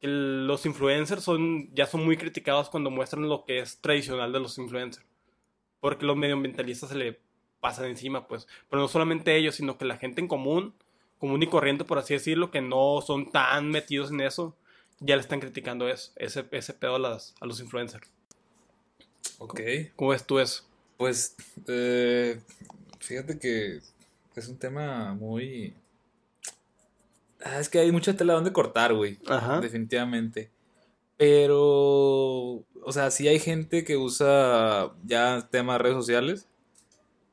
[0.00, 4.40] El- Los influencers son, ya son muy criticados cuando muestran lo que es tradicional de
[4.40, 5.04] los influencers.
[5.80, 7.18] Porque los medioambientalistas se le
[7.60, 8.46] pasan encima, pues.
[8.70, 10.74] Pero no solamente ellos, sino que la gente en común,
[11.18, 14.54] común y corriente, por así decirlo, que no son tan metidos en eso,
[15.00, 18.10] ya le están criticando eso, ese, ese pedo a, las, a los influencers.
[19.38, 19.60] Ok.
[19.96, 20.64] ¿Cómo ves tú eso?
[20.96, 21.36] Pues,
[21.68, 22.40] eh,
[23.00, 23.80] fíjate que
[24.36, 25.74] es un tema muy...
[27.44, 29.18] Ah, es que hay mucha tela donde cortar, güey.
[29.26, 29.60] Ajá.
[29.60, 30.50] Definitivamente.
[31.16, 36.48] Pero, o sea, sí hay gente que usa ya temas de redes sociales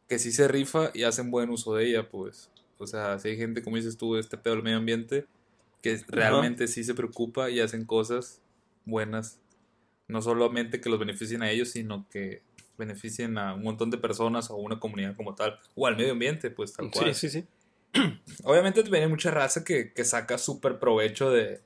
[0.07, 2.49] que sí se rifa y hacen buen uso de ella, pues.
[2.77, 5.25] O sea, sí hay gente, como dices tú, este pedo del medio ambiente,
[5.81, 8.41] que realmente sí se preocupa y hacen cosas
[8.85, 9.39] buenas.
[10.07, 12.41] No solamente que los beneficien a ellos, sino que
[12.77, 16.13] beneficien a un montón de personas o a una comunidad como tal, o al medio
[16.13, 17.13] ambiente, pues tal cual.
[17.13, 17.99] Sí, sí, sí.
[18.43, 21.61] Obviamente viene mucha raza que, que saca súper provecho de,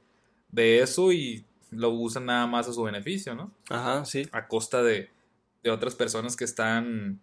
[0.51, 3.51] de eso y lo usan nada más a su beneficio, ¿no?
[3.69, 4.27] Ajá, sí.
[4.31, 5.09] A costa de,
[5.63, 7.19] de otras personas que están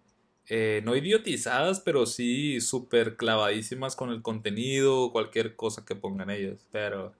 [0.48, 6.30] eh, no idiotizadas, pero sí súper clavadísimas con el contenido o cualquier cosa que pongan
[6.30, 6.66] ellos.
[6.70, 7.14] Pero,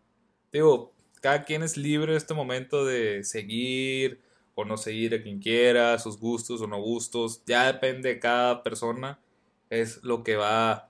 [0.53, 4.21] digo, cada quien es libre en este momento de seguir
[4.55, 7.43] o no seguir a quien quiera, sus gustos o no gustos.
[7.47, 9.19] Ya depende de cada persona.
[9.71, 10.89] Es lo que va a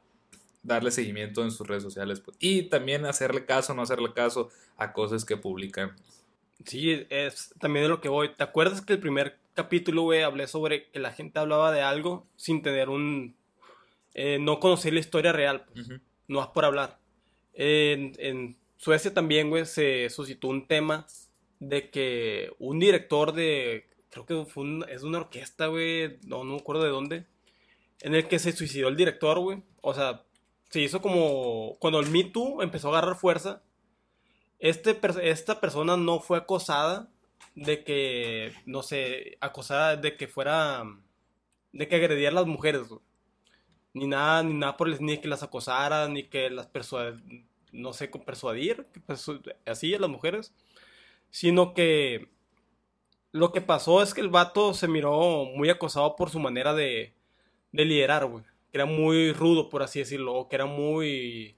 [0.62, 2.20] darle seguimiento en sus redes sociales.
[2.20, 2.37] pues.
[2.40, 5.94] Y también hacerle caso o no hacerle caso a cosas que publican.
[6.64, 8.31] Sí, es también de lo que voy.
[8.35, 12.27] ¿Te acuerdas que el primer capítulo, güey, hablé sobre que la gente hablaba de algo
[12.37, 13.35] sin tener un...
[14.14, 15.88] eh, no conocer la historia real, pues,
[16.29, 16.98] no es por hablar.
[17.53, 21.07] En, en Suecia también, güey, se suscitó un tema
[21.68, 23.87] de que un director de...
[24.11, 27.27] Creo que fue un- es una orquesta, güey, no, no me acuerdo de dónde,
[28.00, 29.62] en el que se suicidó el director, güey.
[29.81, 30.22] O sea,
[30.70, 31.77] se hizo como...
[31.81, 33.62] Cuando el Me Too empezó a agarrar fuerza,
[34.59, 37.09] este, esta persona no fue acosada
[37.55, 40.85] de que, no sé, acosada de que fuera,
[41.72, 43.00] de que agrediera a las mujeres, güey.
[43.94, 47.14] Ni nada, ni nada por el ni que las acosara, ni que las persuad,
[47.70, 48.87] no sé, persuadir,
[49.66, 50.53] así a las mujeres,
[51.35, 52.29] sino que
[53.33, 57.12] lo que pasó es que el vato se miró muy acosado por su manera de,
[57.73, 58.44] de liderar, güey.
[58.70, 61.57] Que era muy rudo, por así decirlo, que era muy...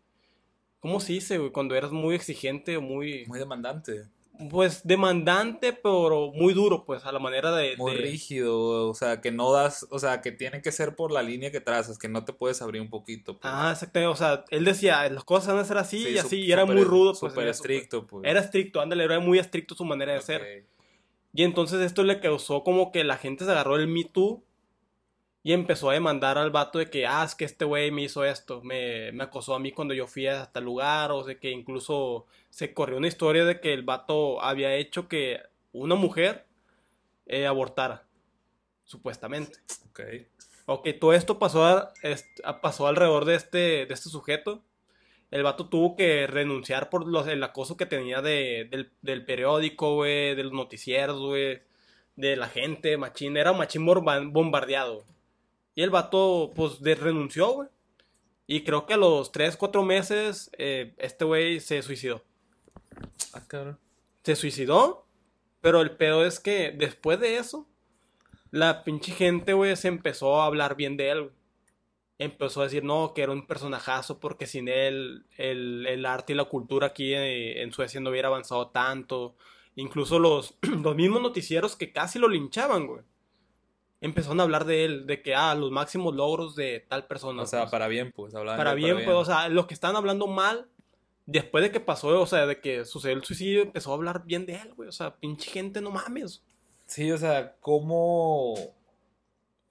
[0.80, 1.52] ¿Cómo se dice, güey?
[1.52, 3.26] Cuando eras muy exigente o muy...
[3.26, 4.08] Muy demandante.
[4.50, 7.76] Pues demandante, pero muy duro, pues, a la manera de...
[7.76, 11.10] Muy de- rígido, o sea, que no das, o sea, que tiene que ser por
[11.10, 13.38] la línea que trazas, que no te puedes abrir un poquito.
[13.38, 13.52] pues.
[13.54, 14.12] Ah, exactamente.
[14.12, 16.66] O sea, él decía, las cosas van a ser así Sí, y así, y era
[16.66, 17.32] muy rudo, pues.
[17.32, 17.46] Eso, pues.
[17.56, 18.24] estricto, pues.
[18.28, 20.40] Era estricto, ándale, era muy estricto su manera de ser.
[20.42, 20.68] Ok.
[21.32, 24.42] Y entonces esto le causó como que la gente se agarró el Me Too
[25.46, 28.24] Y empezó a demandar al vato de que, ah, es que este güey me hizo
[28.24, 31.50] esto, me, me acosó a mí cuando yo fui hasta el lugar, o de que
[31.52, 35.40] incluso se corrió una historia de que el vato había hecho que
[35.72, 36.46] una mujer
[37.26, 38.08] eh, abortara,
[38.84, 39.58] supuestamente.
[39.90, 40.00] Ok.
[40.66, 41.92] Ok, todo esto pasó, a-
[42.44, 44.64] a- pasó alrededor de este, de este sujeto.
[45.30, 49.94] El vato tuvo que renunciar por los, el acoso que tenía de, del, del periódico,
[49.94, 51.62] güey, de los noticieros, güey,
[52.16, 53.36] de la gente, machín.
[53.36, 55.04] Era un machín bombardeado.
[55.76, 57.68] Y el vato, pues, de, renunció, güey.
[58.46, 62.24] Y creo que a los 3, 4 meses, eh, este güey se suicidó.
[63.34, 63.78] Ah, cabrón.
[64.24, 65.06] Se suicidó,
[65.60, 67.68] pero el pedo es que después de eso,
[68.50, 71.36] la pinche gente, güey, se empezó a hablar bien de él, güey.
[72.18, 76.36] Empezó a decir, no, que era un personajazo porque sin él el, el arte y
[76.36, 79.36] la cultura aquí eh, en Suecia no hubiera avanzado tanto.
[79.74, 83.02] Incluso los, los mismos noticieros que casi lo linchaban, güey.
[84.06, 87.42] Empezaron a hablar de él, de que, ah, los máximos logros de tal persona.
[87.42, 87.70] O sea, pues.
[87.72, 90.68] para bien, pues, hablaban Para bien, pues, o sea, los que estaban hablando mal,
[91.26, 94.46] después de que pasó, o sea, de que sucedió el suicidio, empezó a hablar bien
[94.46, 94.88] de él, güey.
[94.88, 96.42] O sea, pinche gente, no mames.
[96.86, 98.54] Sí, o sea, cómo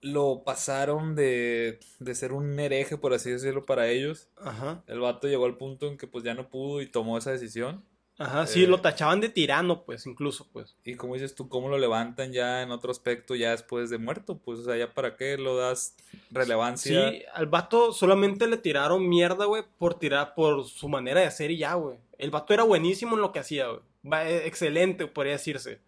[0.02, 4.30] lo pasaron de, de ser un hereje, por así decirlo, para ellos.
[4.38, 4.84] Ajá.
[4.86, 7.84] El vato llegó al punto en que pues ya no pudo y tomó esa decisión.
[8.18, 8.68] Ajá, sí, Eh.
[8.68, 10.76] lo tachaban de tirano, pues, incluso, pues.
[10.86, 14.38] Y como dices tú, cómo lo levantan ya en otro aspecto, ya después de muerto,
[14.38, 15.96] pues, o sea, ya para qué lo das
[16.32, 17.10] relevancia.
[17.12, 21.52] Sí, al vato solamente le tiraron mierda, güey, por tirar, por su manera de ser
[21.52, 21.98] y ya, güey.
[22.18, 23.82] El vato era buenísimo en lo que hacía, güey.
[24.30, 25.82] Eh, Excelente, podría decirse.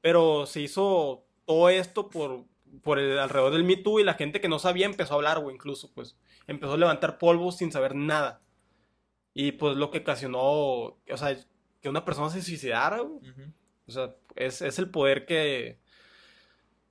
[0.00, 2.44] Pero se hizo todo esto por,
[2.82, 5.40] por el alrededor del Me Too y la gente que no sabía empezó a hablar,
[5.40, 6.16] güey, incluso, pues.
[6.46, 8.40] Empezó a levantar polvo sin saber nada.
[9.34, 11.36] Y pues lo que ocasionó, o sea,
[11.80, 13.20] que una persona se suicidara, güey.
[13.86, 15.78] O sea, es, es el poder que,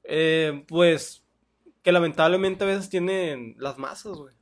[0.04, 1.24] eh, pues,
[1.84, 4.36] que lamentablemente a veces tienen las masas, güey.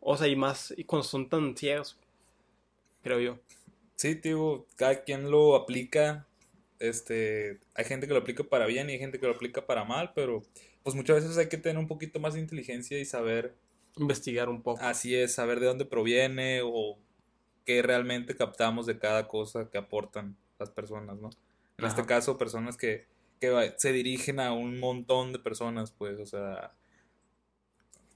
[0.00, 1.96] O sea, y más, y cuando son tan ciegos,
[3.02, 3.38] creo yo.
[3.96, 6.26] Sí, tío, cada quien lo aplica.
[6.80, 9.84] Este, hay gente que lo aplica para bien y hay gente que lo aplica para
[9.84, 10.42] mal, pero
[10.82, 13.54] pues muchas veces hay que tener un poquito más de inteligencia y saber,
[13.96, 14.82] Investigar un poco.
[14.82, 16.98] así es, saber de dónde proviene o
[17.64, 21.30] qué realmente captamos de cada cosa que aportan las personas, ¿no?
[21.78, 23.06] En este caso, personas que,
[23.40, 26.74] que se dirigen a un montón de personas, pues, o sea,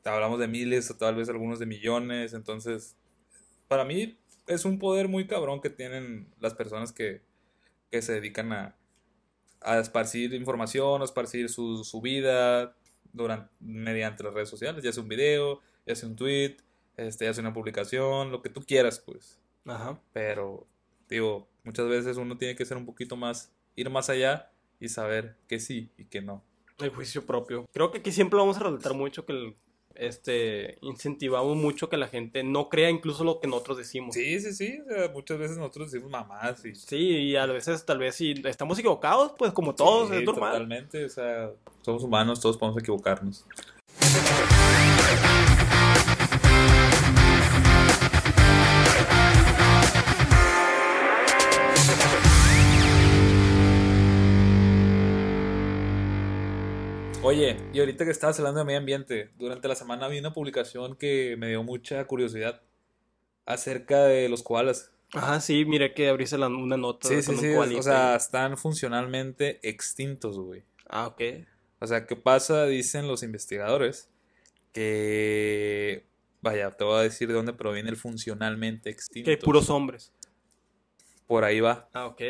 [0.04, 2.96] hablamos de miles o tal vez algunos de millones, entonces,
[3.68, 7.22] para mí es un poder muy cabrón que tienen las personas que,
[7.90, 8.76] que se dedican a,
[9.60, 12.76] a esparcir información, a esparcir su, su vida
[13.16, 16.56] durante, mediante las redes sociales, ya sea un video, ya sea un tweet,
[16.96, 19.40] este, ya sea una publicación, lo que tú quieras, pues.
[19.64, 20.00] Ajá.
[20.12, 20.66] Pero,
[21.08, 25.36] digo, muchas veces uno tiene que ser un poquito más, ir más allá y saber
[25.48, 26.42] que sí y que no.
[26.78, 27.66] El juicio propio.
[27.72, 29.56] Creo que aquí siempre vamos a resaltar mucho que el-
[29.98, 34.14] este, incentivamos mucho que la gente no crea incluso lo que nosotros decimos.
[34.14, 36.74] Sí, sí, sí, o sea, muchas veces nosotros decimos mamás y...
[36.74, 40.52] Sí, y a veces tal vez si estamos equivocados, pues como todos, Sí, es normal.
[40.52, 41.50] Totalmente, o sea,
[41.82, 43.44] somos humanos, todos podemos equivocarnos.
[57.26, 60.94] Oye, y ahorita que estabas hablando de medio ambiente, durante la semana vi una publicación
[60.94, 62.62] que me dio mucha curiosidad
[63.44, 64.92] acerca de los koalas.
[65.12, 68.56] Ajá, sí, mire que abriste la- una nota Sí, sí, un sí, o sea, están
[68.56, 70.62] funcionalmente extintos, güey.
[70.88, 71.20] Ah, ok.
[71.80, 72.64] O sea, ¿qué pasa?
[72.66, 74.08] Dicen los investigadores
[74.72, 76.06] que...
[76.42, 79.24] Vaya, te voy a decir de dónde proviene el funcionalmente extinto.
[79.24, 80.12] Que hay puros hombres.
[81.26, 81.88] Por ahí va.
[81.92, 82.22] Ah, ok.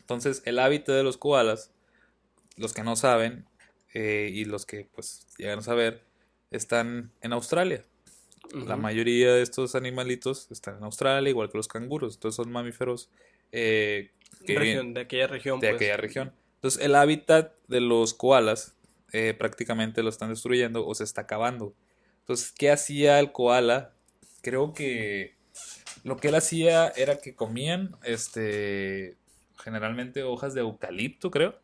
[0.00, 1.72] Entonces, el hábitat de los koalas,
[2.58, 3.46] los que no saben
[3.94, 6.02] eh, y los que pues llegan a saber,
[6.50, 7.84] están en Australia.
[8.52, 12.14] La mayoría de estos animalitos están en Australia, igual que los canguros.
[12.14, 13.08] Entonces son mamíferos
[13.50, 14.10] eh,
[14.46, 15.76] que Región- de aquella región, de pues.
[15.76, 16.32] aquella región.
[16.56, 18.74] Entonces, el hábitat de los koalas
[19.12, 21.74] eh, prácticamente lo están destruyendo o se está acabando.
[22.20, 23.92] Entonces, ¿qué hacía el koala?
[24.42, 25.34] Creo que
[26.04, 29.16] lo que él hacía era que comían, este,
[29.62, 31.58] generalmente hojas de eucalipto, creo.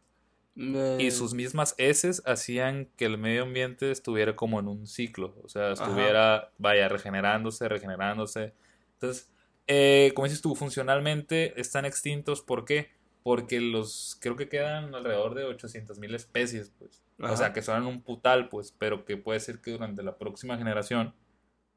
[0.62, 5.35] Eh, Y sus mismas heces hacían que el medio ambiente estuviera como en un ciclo,
[5.42, 8.53] o sea, estuviera, vaya, regenerándose, regenerándose.
[8.94, 9.31] Entonces,
[9.66, 12.90] eh, como dices tú, funcionalmente están extintos, ¿por qué?
[13.23, 17.03] Porque los, creo que quedan alrededor de 800 mil especies, pues.
[17.18, 20.57] O sea, que son un putal, pues, pero que puede ser que durante la próxima
[20.59, 21.14] generación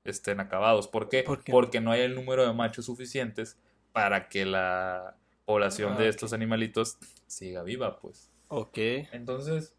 [0.03, 0.87] estén acabados.
[0.89, 1.23] ¿Por qué?
[1.23, 1.51] ¿Por qué?
[1.51, 3.57] Porque no hay el número de machos suficientes
[3.93, 5.15] para que la
[5.45, 6.09] población Ah, de ok.
[6.09, 8.29] estos animalitos siga viva, pues.
[8.55, 8.77] Ok.
[9.11, 9.73] Entonces,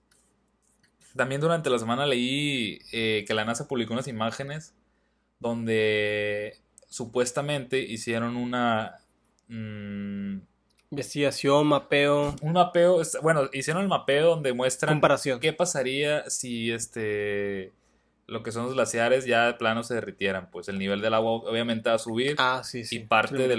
[1.16, 4.74] También durante la semana leí eh, que la NASA publicó unas imágenes
[5.38, 6.56] donde
[6.88, 8.96] supuestamente hicieron una...
[9.48, 10.38] mm,
[10.90, 15.40] Investigación, mapeo, un mapeo, bueno, hicieron el mapeo donde muestran comparación.
[15.40, 17.72] qué pasaría si este
[18.26, 21.32] lo que son los glaciares ya de plano se derritieran, pues el nivel del agua
[21.32, 22.96] obviamente va a subir Ah, sí, sí.
[22.96, 23.48] y parte Sí.
[23.48, 23.56] de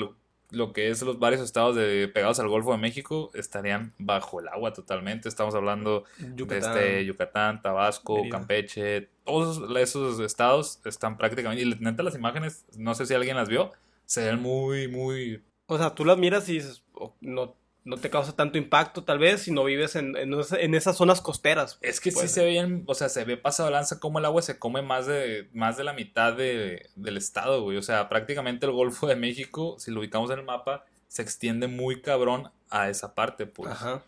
[0.51, 4.47] lo, que es los varios estados de, pegados al Golfo de México estarían bajo el
[4.47, 5.27] agua totalmente.
[5.29, 6.03] Estamos hablando
[6.35, 6.73] Yucatán.
[6.75, 8.37] de este, Yucatán, Tabasco, Mérida.
[8.37, 13.35] Campeche, todos esos- esos estados están prácticamente, y neta las imágenes, no sé si alguien
[13.35, 13.71] las vio,
[14.05, 18.09] se ven muy, muy O sea, tú las miras y dices, "Oh, no, no te
[18.09, 21.77] causa tanto impacto tal vez si no vives en, en, en esas zonas costeras.
[21.81, 24.25] Es que sí Puede se ve bien, o sea, se ve pasado lanza como el
[24.25, 27.77] agua se come más de, más de la mitad de- del estado, güey.
[27.77, 31.67] O sea, prácticamente el Golfo de México, si lo ubicamos en el mapa, se extiende
[31.67, 33.71] muy cabrón a esa parte, pues.
[33.71, 34.03] Ajá.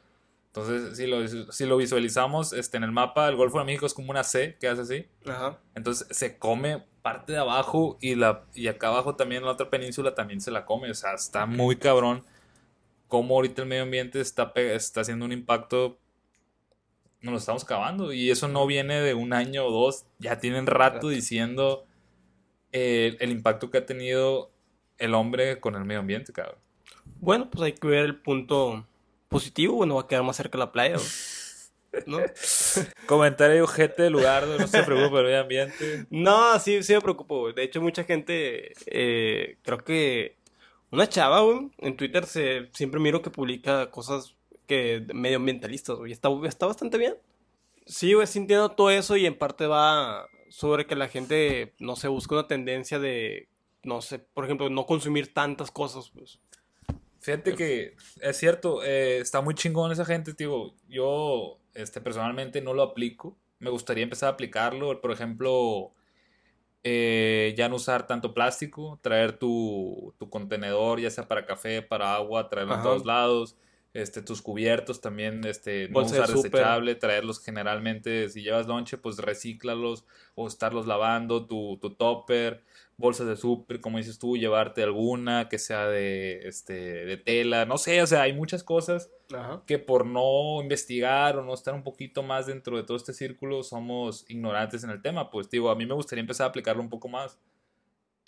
[0.48, 3.94] Entonces, si lo, si lo visualizamos este, en el mapa, el Golfo de México es
[3.94, 5.06] como una C que hace así.
[5.28, 5.60] Ajá.
[5.76, 10.16] Entonces se come parte de abajo y, la, y acá abajo también la otra península
[10.16, 10.90] también se la come.
[10.90, 12.24] O sea, está muy cabrón
[13.08, 16.00] cómo ahorita el medio ambiente está, está haciendo un impacto.
[17.22, 18.14] Nos lo estamos acabando.
[18.14, 20.06] Y eso no viene de un año o dos.
[20.20, 21.10] Ya tienen rato Rato.
[21.10, 21.86] diciendo
[22.72, 24.52] eh, el impacto que ha tenido
[24.98, 26.60] el hombre con el medio ambiente, cabrón.
[27.20, 28.86] Bueno, pues hay que ver el punto
[29.30, 29.76] positivo.
[29.76, 30.98] Bueno, va a quedar más cerca de la playa.
[32.06, 32.20] ¿No?
[33.08, 36.06] Comentario ojete del lugar, no se preocupe por el medio ambiente.
[36.10, 37.54] No, sí, sí me preocupo.
[37.54, 40.37] De hecho, mucha gente, eh, creo que
[40.92, 44.36] una chava, güey, en Twitter se, siempre miro que publica cosas
[44.68, 46.12] que medioambientalistas, güey.
[46.12, 47.16] Está, está bastante bien.
[47.86, 51.96] Sí, güey, sí entiendo todo eso y en parte va sobre que la gente, no
[51.96, 53.50] sé, busca una tendencia de,
[53.84, 56.40] no sé, por ejemplo, no consumir tantas cosas, pues.
[57.20, 60.74] Fíjate que es cierto, eh, está muy chingón esa gente, tío.
[60.88, 63.38] Yo, este, personalmente no lo aplico.
[63.60, 65.02] Me gustaría empezar a aplicarlo.
[65.02, 65.92] Por ejemplo,
[66.90, 72.16] eh, ya no usar tanto plástico, traer tu, tu contenedor, ya sea para café, para
[72.16, 72.84] agua, traerlo Ajá.
[72.84, 73.58] todos lados.
[73.94, 79.18] Este, tus cubiertos también, este, no Bolsa usar desechable, traerlos generalmente, si llevas lonche, pues
[79.18, 82.64] recíclalos o estarlos lavando, tu, tu topper,
[82.98, 87.78] bolsas de súper, como dices tú, llevarte alguna que sea de, este, de tela, no
[87.78, 89.62] sé, o sea, hay muchas cosas Ajá.
[89.68, 93.62] que por no investigar o no estar un poquito más dentro de todo este círculo
[93.62, 95.30] somos ignorantes en el tema.
[95.30, 97.38] Pues digo, a mí me gustaría empezar a aplicarlo un poco más.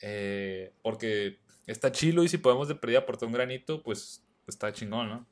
[0.01, 5.09] Eh, porque está chilo y si podemos de pérdida aportar un granito, pues está chingón,
[5.09, 5.27] ¿no?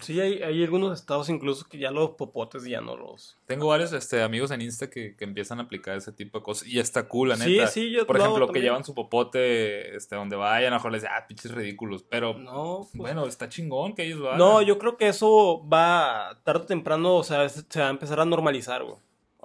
[0.00, 3.36] Sí, hay, hay algunos estados incluso que ya los popotes ya no los...
[3.46, 6.68] Tengo varios este, amigos en Insta que, que empiezan a aplicar ese tipo de cosas
[6.68, 7.66] y está cool, la Sí, neta.
[7.68, 11.02] sí, yo Por ejemplo, que llevan su popote este, donde vayan, a lo mejor les
[11.02, 14.38] dicen, ah, pinches ridículos, pero No, pues, bueno, está chingón que ellos lo hagan.
[14.38, 17.90] No, yo creo que eso va tarde o temprano, o sea, se se va a
[17.90, 18.96] empezar a normalizar, güey.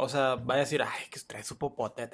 [0.03, 2.09] O sea, va a decir, ay, que trae su popote,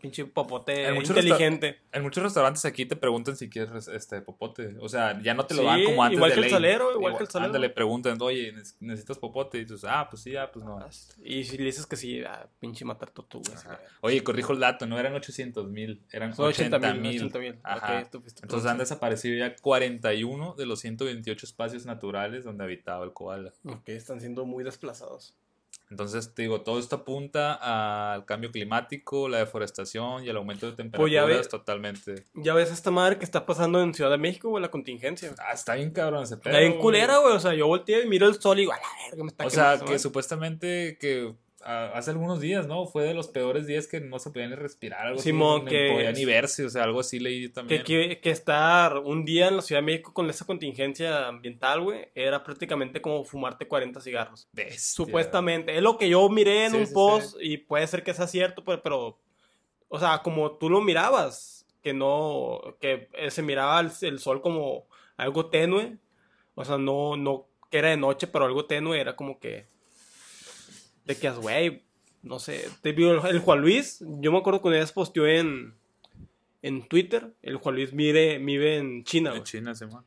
[0.00, 1.78] pinche popote En inteligente.
[1.92, 4.76] En muchos restaurantes aquí te preguntan si quieres este popote.
[4.80, 6.92] O sea, ya no te lo Sí, dan como antes igual de que el salero,
[6.94, 7.48] igual que el salero.
[7.48, 9.58] Ándale, preguntan, oye, ¿neces- ¿necesitas popote?
[9.58, 10.78] Y tú dices, ah, pues sí, ah, pues no.
[11.22, 13.66] Y si le dices que sí, ah, pinche matar tortugas.
[14.00, 17.20] Oye, corrijo el dato, no eran 800 mil, eran Son 80 80 mil, mil.
[17.26, 17.58] 80 mil.
[17.62, 18.00] Ajá.
[18.00, 23.04] Ok, tú fuiste Entonces han desaparecido ya 41 de los 128 espacios naturales donde habitaba
[23.04, 23.52] el koala.
[23.66, 25.36] Ok, están siendo muy desplazados.
[25.90, 27.54] Entonces, te digo, todo esto apunta
[28.14, 32.24] al cambio climático, la deforestación y el aumento de Pues ya temperaturas ve- totalmente.
[32.34, 35.34] Ya ves esta madre que está pasando en Ciudad de México, güey, la contingencia.
[35.38, 36.50] Ah, está bien cabrón ese pedo.
[36.54, 37.34] Está bien culera, güey.
[37.34, 39.46] O sea, yo volteé y miro el sol y digo, a la verga, me está
[39.46, 39.98] O sea, que güey".
[39.98, 41.34] supuestamente que
[41.68, 42.86] hace algunos días, ¿no?
[42.86, 45.88] Fue de los peores días que no se podía ni respirar, algo Simón, así, que-
[45.88, 47.82] ni podía ni verse, o sea, algo así leí también.
[47.82, 51.82] Que, que, que estar un día en la Ciudad de México con esa contingencia ambiental,
[51.82, 54.48] güey, era prácticamente como fumarte 40 cigarros.
[54.52, 54.78] Bestia.
[54.78, 55.76] Supuestamente.
[55.76, 58.26] Es lo que yo miré en Sí, un sí, post y puede ser que sea
[58.26, 59.18] cierto, pues, pero,
[59.88, 64.40] o sea, como tú lo mirabas, que no, que eh, se miraba el, el sol
[64.40, 65.96] como algo tenue,
[66.54, 69.66] o sea, no, no que era de noche, pero algo tenue, era como que,
[71.08, 71.82] de que, güey,
[72.22, 75.74] no sé, te vio el Juan Luis, yo me acuerdo que una vez posteó en,
[76.62, 79.44] en Twitter, el Juan Luis vive, vive en China, En güey.
[79.44, 80.04] China, Simón.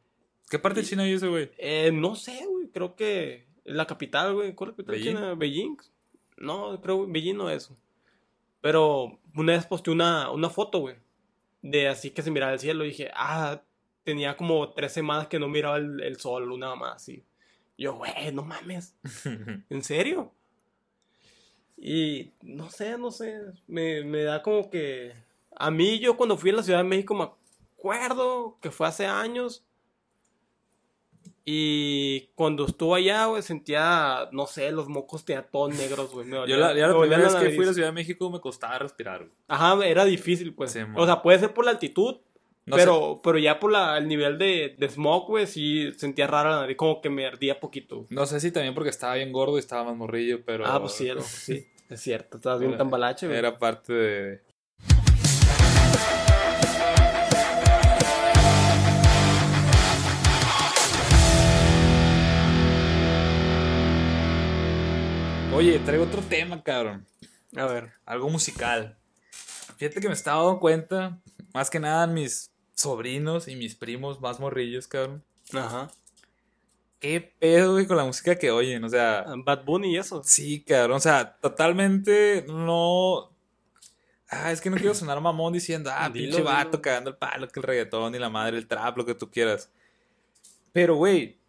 [0.50, 1.50] ¿Qué parte de China vive ese güey?
[1.58, 4.54] Eh, no sé, güey, creo que es la capital, güey.
[4.54, 5.16] ¿Cuál es la capital de ¿Beijing?
[5.18, 5.36] China?
[5.36, 5.78] Beijing.
[6.38, 7.72] No, creo que Beijing no es.
[8.62, 10.98] Pero una vez posteé una, una foto, güey,
[11.64, 13.64] de así que se miraba el cielo y dije, ah,
[14.04, 17.24] tenía como tres semanas que no miraba el, el sol, una más así.
[17.76, 18.96] Yo, güey, no mames,
[19.70, 20.32] ¿en serio?
[21.84, 25.14] Y no sé, no sé, me, me da como que...
[25.56, 27.24] A mí yo cuando fui a la Ciudad de México me
[27.76, 29.66] acuerdo que fue hace años
[31.44, 36.30] Y cuando estuvo allá, güey, sentía, no sé, los mocos todos negros, güey.
[36.30, 37.74] Yo la, ya la primera vez que fui a la.
[37.74, 39.32] Ciudad de México me costaba respirar, güey.
[39.48, 40.72] Ajá, era difícil, pues.
[40.72, 42.18] Sí, o sea, puede ser por la altitud,
[42.66, 46.52] No pero, pero ya por la, el nivel de, de smog, güey, sí sentía rara
[46.52, 48.06] la nariz, como que me ardía poquito.
[48.10, 50.66] No sé si también porque estaba bien gordo y estaba más morrillo, pero...
[50.68, 53.38] Ah, pues sí, era- sí, es cierto, estabas bien tambalache, güey.
[53.40, 54.42] Era parte de...
[65.54, 67.06] Oye, traigo otro tema, cabrón.
[67.56, 68.98] A ver, Algo musical.
[69.78, 71.20] Fíjate que me estaba dando cuenta,
[71.54, 72.51] más que nada mis
[72.82, 75.24] sobrinos y mis primos más morrillos, cabrón.
[75.54, 75.90] ajá.
[77.00, 78.84] ¿Qué pedo, güey, con la música que oyen?
[78.84, 80.22] O sea, Bad Bunny y eso.
[80.24, 83.32] Sí, cabrón, o sea, totalmente no...
[84.30, 86.82] Ah, es que no quiero sonar mamón diciendo, ah, Dilo, pinche vato dilo.
[86.82, 89.72] cagando el palo, que el reggaetón y la madre, el trap, lo que tú quieras.
[90.72, 91.40] Pero, güey,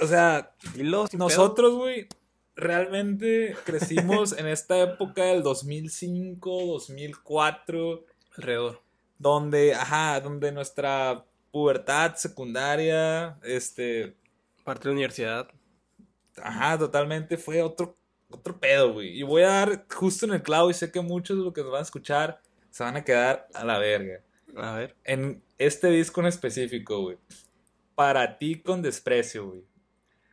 [0.00, 2.08] o sea, Dilo, nosotros, güey,
[2.56, 8.04] realmente crecimos en esta época del 2005, 2004,
[8.36, 8.85] Alrededor.
[9.18, 14.14] Donde, ajá, donde nuestra pubertad secundaria, este,
[14.64, 15.48] Parte de la universidad.
[16.42, 17.96] Ajá, totalmente fue otro,
[18.28, 19.16] otro pedo, güey.
[19.18, 21.62] Y voy a dar justo en el clavo y sé que muchos de los que
[21.62, 22.40] nos van a escuchar
[22.70, 24.20] se van a quedar a la verga.
[24.56, 24.96] A ver.
[25.04, 27.18] En este disco en específico, güey.
[27.94, 29.62] Para ti con desprecio, güey.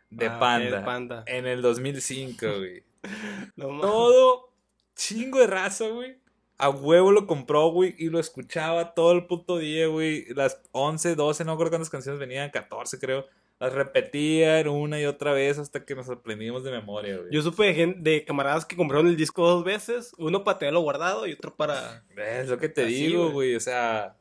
[0.09, 0.83] De Ah, Panda.
[0.83, 1.23] Panda.
[1.27, 2.83] En el 2005, güey.
[3.55, 3.79] No.
[3.81, 4.53] Todo
[4.95, 6.17] chingo de raza, güey.
[6.57, 10.25] A huevo lo compró, güey, y lo escuchaba todo el puto día, güey.
[10.33, 13.25] Las 11, 12, no recuerdo cuántas canciones venían, 14 creo.
[13.59, 17.29] Las repetían una y otra vez hasta que nos aprendimos de memoria, güey.
[17.31, 21.33] Yo supe de, camaradas que compraron el disco dos veces, uno para tenerlo guardado y
[21.33, 22.03] otro para...
[22.17, 23.33] Es lo que te Así, digo, güey.
[23.33, 24.17] güey, o sea...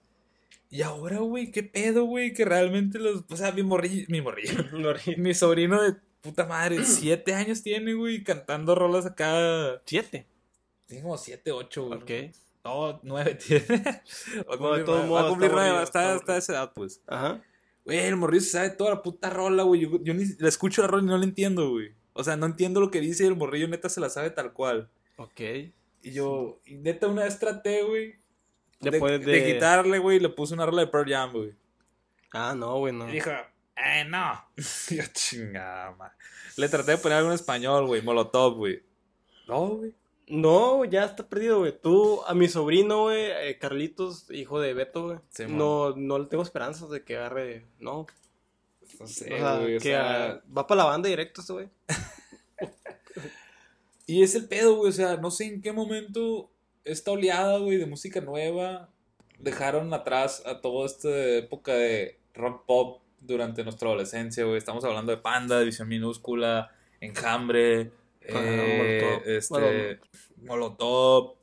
[0.70, 3.24] Y ahora, güey, qué pedo, güey, que realmente los...
[3.28, 4.64] O sea, mi morrillo, mi morrillo,
[5.18, 9.82] mi sobrino de puta madre, siete años tiene, güey, cantando rolas acá...
[9.84, 10.26] Siete.
[10.92, 11.98] Tiene como siete, ocho, güey.
[12.28, 12.36] Ok.
[12.64, 13.64] No, nueve tiene.
[14.48, 16.36] Va a cumplir, de va a modos, cumplir está nueve, aburrido, está, está está a
[16.36, 17.00] esa edad, pues.
[17.06, 17.42] Ajá.
[17.86, 19.80] Güey, el morrillo se sabe toda la puta rola, güey.
[19.80, 21.94] Yo, yo ni le escucho la rola y no la entiendo, güey.
[22.12, 24.52] O sea, no entiendo lo que dice y el morrillo neta se la sabe tal
[24.52, 24.90] cual.
[25.16, 25.40] Ok.
[26.02, 28.16] Y yo, y neta, una vez traté, güey,
[28.80, 29.18] de, de...
[29.18, 31.54] de- quitarle, güey, le puse una rola de Pearl Jam, güey.
[32.32, 33.08] Ah, no, güey, no.
[33.08, 33.30] Y dijo,
[33.76, 34.44] eh, no.
[34.90, 36.12] Yo, chingada, ma.
[36.58, 38.82] Le traté de poner algo en español, güey, Molotov, güey.
[39.48, 39.94] No, güey.
[40.28, 41.78] No, ya está perdido, güey.
[41.78, 45.18] Tú, a mi sobrino, güey, eh, Carlitos, hijo de Beto, güey.
[45.30, 47.66] Sí, no, no le tengo esperanzas de que agarre.
[47.78, 48.06] No.
[48.98, 51.68] No O sé, sea, güey, o sea, ah, va para la banda directo ese, güey.
[54.04, 54.90] Y es el pedo, güey.
[54.90, 56.50] O sea, no sé en qué momento
[56.84, 58.90] esta oleada, güey, de música nueva
[59.38, 64.58] dejaron atrás a toda esta época de rock pop durante nuestra adolescencia, güey.
[64.58, 66.70] Estamos hablando de Panda, División Minúscula,
[67.00, 67.90] Enjambre,
[68.26, 69.28] eh, Molotov.
[69.28, 70.00] este,
[70.36, 71.34] Molotov,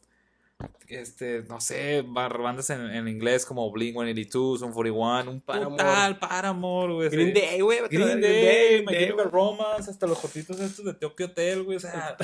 [0.88, 6.16] este, no sé, bandas en, en inglés como Blink-182, Son 41, un Paramore.
[6.20, 7.10] Paramore, güey.
[7.10, 7.34] Green.
[7.34, 7.80] Day, güey.
[7.90, 9.32] Green Day, My Chemical.
[9.32, 12.18] Romance, hasta los jotitos estos de Tokyo Hotel, güey, o sea,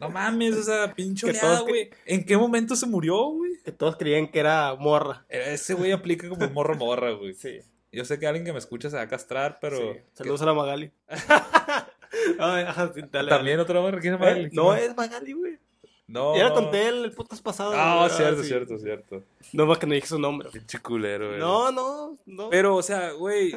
[0.00, 1.90] no mames, o sea, pinche oleada, güey.
[2.06, 3.52] ¿En qué momento se murió, güey?
[3.62, 5.26] Que todos creían que era morra.
[5.28, 7.34] Ese güey aplica como morro morra, güey.
[7.34, 7.60] Sí.
[7.92, 9.76] Yo sé que alguien que me escucha se va a castrar, pero...
[9.76, 10.00] sí.
[10.14, 10.90] Saludos a la Magali.
[12.38, 13.62] Ay, ajá, sí, dale, También dale.
[13.62, 14.48] otra morra, ¿quién es Eh, Magali?
[14.52, 15.58] no, es Magali, güey.
[16.06, 16.48] No, Ya no.
[16.48, 17.72] lo conté el, el podcast pasado.
[17.74, 18.16] Ah, güey.
[18.16, 18.48] cierto, sí.
[18.48, 19.22] cierto, cierto.
[19.52, 20.50] No más que no dije su nombre.
[20.50, 21.38] Pinche culero, güey.
[21.38, 22.50] No, no, no.
[22.50, 23.54] Pero, o sea, güey,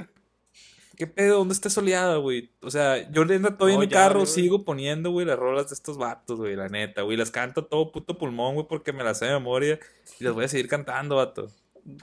[0.95, 1.39] ¿qué pedo?
[1.39, 2.51] ¿Dónde está soleada, güey?
[2.61, 4.27] O sea, yo le ando todo en No, mi carro, güey.
[4.27, 7.17] sigo poniendo, güey, las rolas de estos vatos, güey, la neta, güey.
[7.17, 9.79] Las canto todo puto pulmón, güey, porque me las sé de memoria
[10.19, 11.47] y las voy a seguir cantando, vato.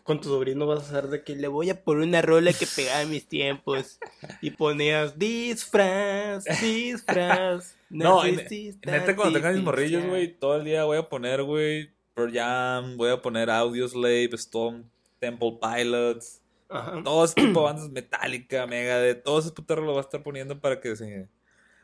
[0.02, 2.66] Con tu sobrino vas a hacer de que le voy a poner una rola que
[2.66, 3.98] pegaba en mis tiempos.
[4.42, 7.76] Y ponías disfraz, disfraz.
[7.90, 9.64] No, necesitas Neta, cuando tenga mis disfraz".
[9.64, 14.28] morrillos, güey, todo el día voy a poner, güey, Pearl Jam, voy a poner Audioslave,
[14.34, 14.84] Stone
[15.18, 17.02] Temple Pilots, Ajá.
[17.02, 20.60] todo ese tipo de bandas Metallica, Megadeth, todo ese puto lo voy a estar poniendo
[20.60, 21.28] para que se...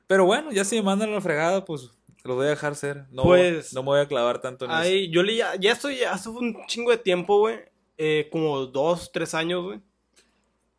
[0.07, 1.91] Pero bueno, ya si me mandan la fregada, pues
[2.23, 3.07] lo voy a dejar ser.
[3.11, 4.79] No, Pues, no me voy a clavar tanto en eso.
[4.81, 7.59] Ay, yo le ya, ya estoy hace un chingo de tiempo, güey.
[7.99, 9.81] Eh, como dos, tres años, güey.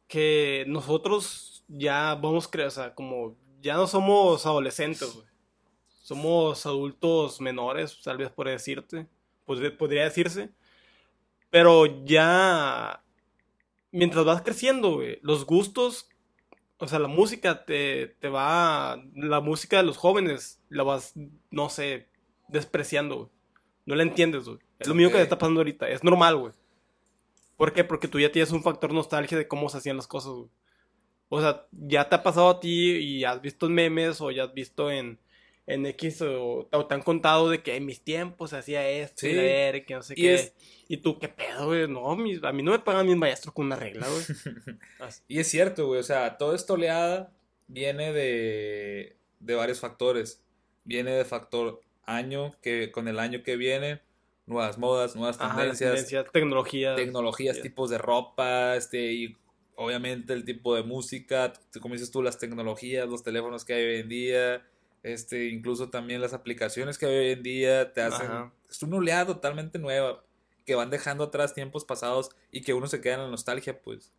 [0.08, 5.28] Que nosotros ya vamos a o sea, como ya no somos adolescentes, güey.
[6.02, 9.08] Somos adultos menores, tal vez por decirte.
[9.46, 10.52] Podría, podría decirse.
[11.50, 13.04] Pero ya.
[13.92, 16.10] Mientras vas creciendo, güey, los gustos.
[16.80, 19.04] O sea, la música te, te va.
[19.16, 21.14] La música de los jóvenes la vas,
[21.50, 22.08] no sé,
[22.48, 23.30] despreciando, güey.
[23.86, 24.60] No la entiendes, güey.
[24.80, 25.90] Es lo mismo que te está pasando ahorita.
[25.90, 26.54] Es normal, güey.
[27.58, 27.84] ¿Por qué?
[27.84, 30.50] Porque tú ya tienes un factor nostalgia de cómo se hacían las cosas, güey.
[31.30, 34.46] O sea, ya te ha pasado a ti y has visto en memes o ya
[34.46, 35.20] has visto en,
[35.66, 39.18] en X o, o te han contado de que en mis tiempos se hacía esto
[39.22, 39.28] Sí.
[39.30, 40.34] y leer, que no sé Y qué.
[40.36, 40.54] es-
[40.88, 41.86] Y tú, ¿qué pedo, güey?
[41.90, 44.24] No, mis- a mí no me pagan mis maestros con una regla, güey.
[45.28, 47.34] Y es cierto, güey, o sea, toda esta oleada
[47.68, 50.44] viene de, de varios factores.
[50.86, 54.00] Viene de factor año, que con el año que viene,
[54.48, 56.96] nuevas modas, nuevas Ajá, tendencias, tendencias, tecnología.
[56.96, 57.62] tecnologías, Sí.
[57.64, 59.38] tipos de ropa, este, y
[59.76, 64.00] obviamente el tipo de música, como dices tú, las tecnologías, los teléfonos que hay hoy
[64.00, 64.66] en día,
[65.04, 68.52] este, incluso también las aplicaciones que hay hoy en día te hacen, Ajá.
[68.70, 70.24] es una oleada totalmente nueva,
[70.66, 74.12] que van dejando atrás tiempos pasados y que uno se queda en la nostalgia, pues.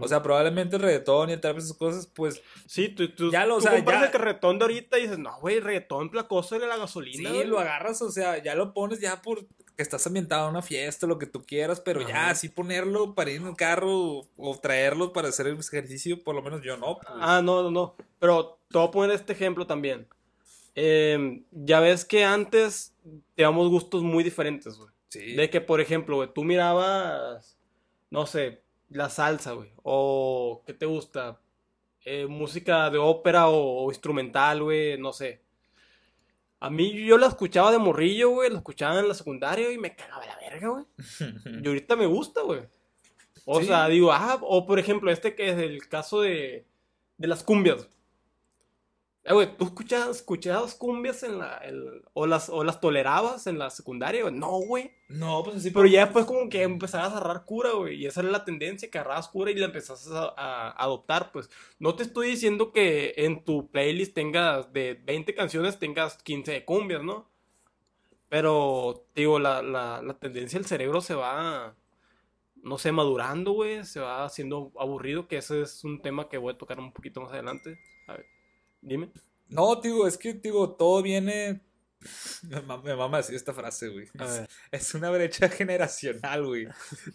[0.00, 3.46] O sea, probablemente el reggaetón y tal vez esas cosas, pues, sí, tú, tú, ya
[3.46, 6.10] lo- tú o sea, comparas ya- el reggaetón de ahorita y dices, no, güey, reggaetón
[6.10, 7.30] placoso de la gasolina.
[7.30, 7.46] sí, güey".
[7.46, 9.46] lo agarras, o sea, ya lo pones ya por
[9.78, 13.30] que estás ambientado a una fiesta, lo que tú quieras, pero ya así ponerlo para
[13.30, 16.76] ir en el carro o, o traerlo para hacer el ejercicio, por lo menos yo
[16.76, 16.98] no.
[16.98, 17.06] pues.
[17.20, 17.94] Ah, no, no, no.
[18.18, 20.08] Pero te voy a poner este ejemplo también.
[20.74, 22.92] Eh, ya ves que antes
[23.36, 24.90] teníamos gustos muy diferentes, güey.
[25.10, 25.34] sí.
[25.36, 27.56] De que, por ejemplo, güey, tú mirabas,
[28.10, 29.70] no sé, la salsa, güey.
[29.84, 31.40] O, ¿qué te gusta?
[32.04, 35.40] Eh, música de ópera o, o instrumental, güey, no sé.
[36.60, 39.94] A mí yo la escuchaba de morrillo, güey, la escuchaba en la secundaria y me
[39.94, 40.84] cagaba la verga, güey.
[41.64, 42.62] Y ahorita me gusta, güey.
[43.44, 43.66] O Sí.
[43.66, 46.66] sea, digo, ah, o por ejemplo, este que es el caso de,
[47.16, 47.88] de las cumbias.
[49.28, 53.58] Eh, güey, ¿tú escuchabas, escuchabas cumbias en la, el- o, las, o las tolerabas en
[53.58, 54.34] la secundaria, güey?
[54.34, 54.90] No, güey.
[55.08, 55.70] No, pues así.
[55.70, 57.96] Pero ya después como que empezabas a agarrar cura, güey.
[57.96, 61.50] Y esa era la tendencia, que agarrabas cura y la empezás a, a adoptar, pues.
[61.78, 66.64] No te estoy diciendo que en tu playlist tengas de 20 canciones, tengas 15 de
[66.64, 67.28] cumbias, ¿no?
[68.28, 71.74] Pero, digo, la, la, la tendencia del cerebro se va,
[72.56, 73.84] no sé, madurando, güey.
[73.84, 77.20] Se va haciendo aburrido, que ese es un tema que voy a tocar un poquito
[77.22, 77.78] más adelante.
[78.80, 79.10] Dime.
[79.48, 81.60] No, digo, es que, digo, todo viene.
[82.42, 84.08] Me mama, decir esta frase, güey.
[84.70, 86.68] Es una brecha generacional, güey.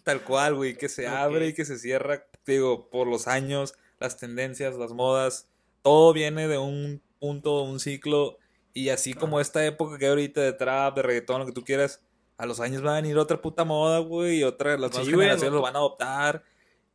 [0.03, 4.17] Tal cual, güey, que se abre y que se cierra, digo, por los años, las
[4.17, 5.47] tendencias, las modas.
[5.81, 8.37] Todo viene de un punto, un ciclo.
[8.73, 11.63] Y así como esta época que hay ahorita de trap, de reggaetón, lo que tú
[11.63, 12.01] quieras,
[12.37, 15.11] a los años va a venir otra puta moda, güey, y otra, las nuevas Sí,
[15.11, 16.43] generaciones no- lo van a adoptar.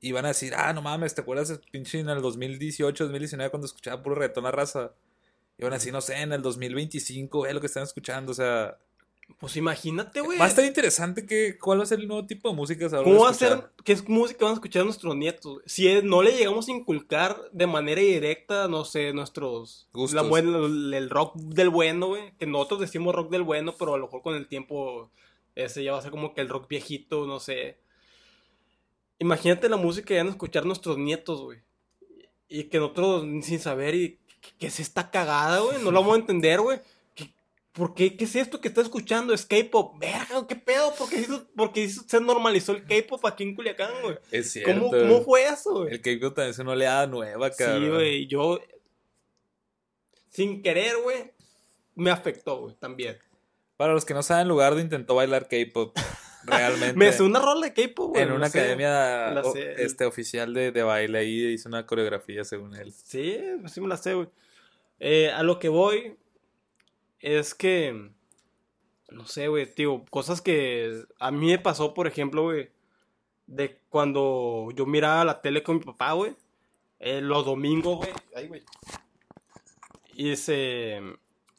[0.00, 3.66] Y van a decir, ah, no mames, ¿te acuerdas pinche en el 2018, 2019 cuando
[3.66, 4.92] escuchaba puro reggaetón la raza?
[5.58, 8.34] Y van a decir, no sé, en el 2025 es lo que están escuchando, o
[8.34, 8.78] sea...
[9.40, 10.38] Pues imagínate, güey.
[10.38, 13.02] Va a estar interesante que, cuál va a ser el nuevo tipo de música a
[13.02, 13.72] ¿Cómo va a ser?
[13.84, 15.60] ¿Qué es música van a escuchar nuestros nietos?
[15.66, 19.88] Si es- no le llegamos a inculcar de manera directa, no sé, nuestros...
[19.92, 20.14] Gustos.
[20.30, 22.32] La el rock del bueno, güey.
[22.38, 25.10] Que nosotros decimos rock del bueno, pero a lo mejor con el tiempo
[25.54, 27.78] ese ya va a ser como que el rock viejito, no sé.
[29.18, 31.58] Imagínate la música que van a escuchar nuestros nietos, güey.
[32.48, 34.18] Y que nosotros sin saber y
[34.58, 35.78] que, es esta cagada, güey.
[35.82, 36.80] No lo vamos a entender, güey.
[37.14, 37.32] ¿Qué-
[37.72, 38.16] ¿Por qué?
[38.16, 39.34] ¿Qué es esto que está escuchando?
[39.34, 39.98] ¿Es K-pop?
[39.98, 40.94] Verga, ¿qué pedo?
[40.94, 44.16] ¿Por qué, por qué se normalizó el K-pop aquí en Culiacán, güey?
[44.30, 44.72] Es cierto.
[44.72, 45.92] ¿Cómo, ¿Cómo fue eso, güey?
[45.94, 47.82] El K-pop también es una oleada nueva, cabrón.
[47.82, 48.60] Sí, güey, yo
[50.30, 51.32] sin querer, güey,
[51.94, 53.18] me afectó, güey, también.
[53.76, 55.96] Para los que no saben, Lugardo intentó bailar K-pop.
[56.50, 56.96] Realmente.
[56.96, 58.22] Me hace una rola de K-pop, güey.
[58.22, 59.82] en una academia la o- sé.
[59.82, 62.92] este, oficial de, de baile ahí hizo una coreografía según él.
[62.92, 64.28] Sí, sí me la sé, güey.
[65.00, 66.16] Eh, a lo que voy
[67.20, 68.10] es que,
[69.10, 72.70] no sé, güey, tío, cosas que a mí me pasó, por ejemplo, güey,
[73.46, 76.34] de cuando yo miraba la tele con mi papá, güey,
[77.00, 78.62] eh, los domingos, güey, ay, güey,
[80.14, 81.00] y se,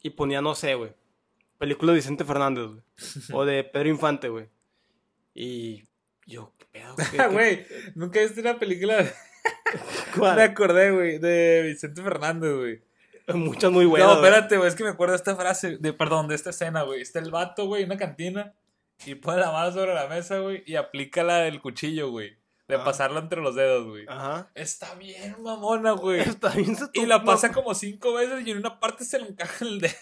[0.02, 0.92] y ponía, no sé, güey,
[1.58, 2.82] películas de Vicente Fernández, güey,
[3.32, 4.48] o de Pedro Infante, güey,
[5.42, 5.88] y
[6.26, 6.94] yo, ¿qué pedo?
[7.10, 9.04] ¿Qué- qué- Güey, nunca viste una película.
[10.16, 10.36] cuál?
[10.36, 12.82] Me acordé, güey, de Vicente Fernández, güey.
[13.32, 16.26] Muchas muy buenas, no, espérate, güey, es que me acuerdo de esta frase, de, perdón,
[16.26, 17.00] de esta escena, güey.
[17.00, 18.54] Está el vato, güey, en una cantina
[19.06, 22.36] y pone la mano sobre la mesa, güey, y aplica la del cuchillo, güey.
[22.66, 22.84] De Ah.
[22.84, 24.04] pasarlo entre los dedos, güey.
[24.08, 24.50] Ajá.
[24.54, 26.20] Está bien, mamona, güey.
[26.40, 29.64] Está bien Y la pasa como cinco veces y en una parte se le encaja
[29.64, 29.94] en el dedo.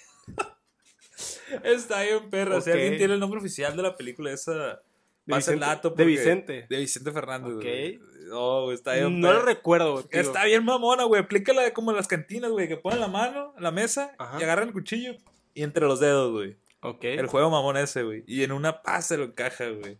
[1.65, 2.61] Está bien, perro.
[2.61, 4.81] Si alguien tiene el nombre oficial de la película, esa.
[5.29, 5.91] De Pasa el dato.
[5.91, 6.67] de porque- Vicente.
[6.71, 7.63] De Vicente Fernández, Ok.
[7.63, 8.01] güey.
[8.29, 9.21] No, güey, está bien.
[9.21, 10.21] No lo recuerdo, güey, tío.
[10.21, 11.21] Está bien mamona, güey.
[11.23, 12.67] Aplícala de como en las cantinas, güey.
[12.67, 14.39] Que ponen la mano en la mesa Ajá.
[14.41, 15.15] y agarran el cuchillo
[15.53, 16.57] y entre los dedos, güey.
[16.81, 17.05] Ok.
[17.05, 18.25] El juego mamón ese, güey.
[18.27, 19.99] Y en una paz se lo encaja, güey.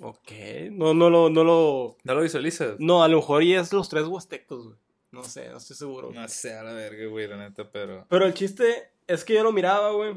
[0.00, 0.30] Ok.
[0.72, 1.96] No, no lo, no lo.
[2.04, 2.76] ¿No lo visualizas?
[2.78, 4.76] No, a lo mejor y es los tres huastecos, güey.
[5.10, 6.10] No sé, no estoy seguro.
[6.12, 8.04] No sé, a la verga, güey, la neta, pero.
[8.10, 10.16] Pero el chiste es que yo lo miraba, güey.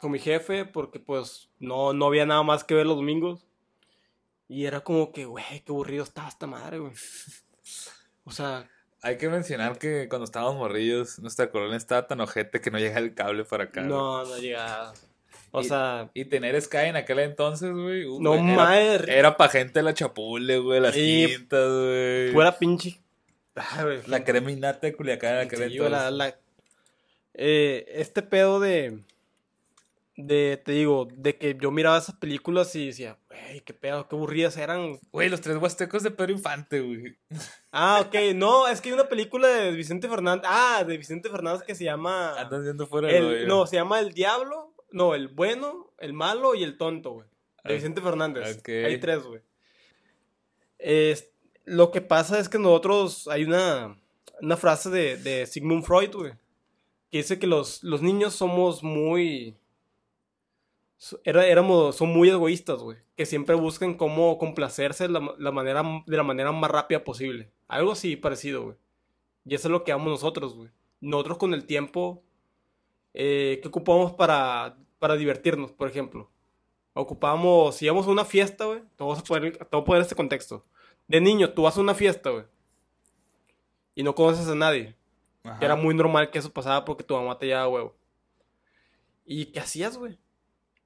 [0.00, 3.44] Con mi jefe, porque pues no, no había nada más que ver los domingos.
[4.48, 6.92] Y era como que, güey, qué aburrido está esta madre, güey.
[8.24, 8.68] O sea,
[9.02, 12.98] hay que mencionar que cuando estábamos morrillos, nuestra colonia estaba tan ojete que no llega
[12.98, 13.80] el cable para acá.
[13.82, 14.92] No, no llega.
[15.52, 18.04] O Y- sea, Y tener Sky en aquel entonces, güey.
[18.04, 19.18] uh, no era, madre.
[19.18, 22.32] Era pa' gente de la chapule, güey, las Y quintas, güey.
[22.32, 23.00] Fuera pinche.
[23.56, 25.90] Ah, güey, La crema innata de Culiacán en aquel entonces.
[25.90, 26.36] la- la-
[27.34, 29.00] eh, este pedo de.
[30.26, 34.16] De, te digo, de que yo miraba esas películas y decía, güey, qué pedo, qué
[34.16, 34.98] aburridas eran.
[35.12, 37.16] Güey, los tres huastecos de Pedro Infante, güey.
[37.72, 40.44] Ah, ok, no, es que hay una película de Vicente Fernández.
[40.48, 42.34] Ah, de Vicente Fernández que se llama.
[42.36, 44.74] Andas viendo fuera El, no, se llama El Diablo.
[44.90, 47.28] No, el bueno, el malo y el tonto, güey.
[47.62, 48.60] De Ah, Vicente Fernández.
[48.66, 49.40] Hay tres, güey.
[51.64, 53.28] Lo que pasa es que nosotros.
[53.28, 53.96] Hay una,
[54.40, 56.32] una frase de, de Sigmund Freud, güey.
[57.12, 59.54] Que dice que los, los niños somos muy.
[61.24, 62.98] Era, éramos, son muy egoístas, güey.
[63.16, 67.50] Que siempre buscan cómo complacerse de la, la manera, de la manera más rápida posible.
[67.68, 68.76] Algo así parecido, güey.
[69.44, 70.70] Y eso es lo que amamos nosotros, güey.
[71.00, 72.22] Nosotros con el tiempo,
[73.14, 76.30] eh, ¿qué ocupamos para, para divertirnos, por ejemplo?
[76.92, 80.02] Ocupamos, si íbamos a una fiesta, güey, te voy a poner, te voy a poner
[80.02, 80.66] este contexto.
[81.08, 82.44] De niño, tú vas a una fiesta, güey,
[83.94, 84.94] y no conoces a nadie.
[85.42, 85.58] Ajá.
[85.58, 87.96] Que era muy normal que eso pasaba porque tu mamá te llevaba huevo.
[89.24, 90.18] ¿Y qué hacías, güey?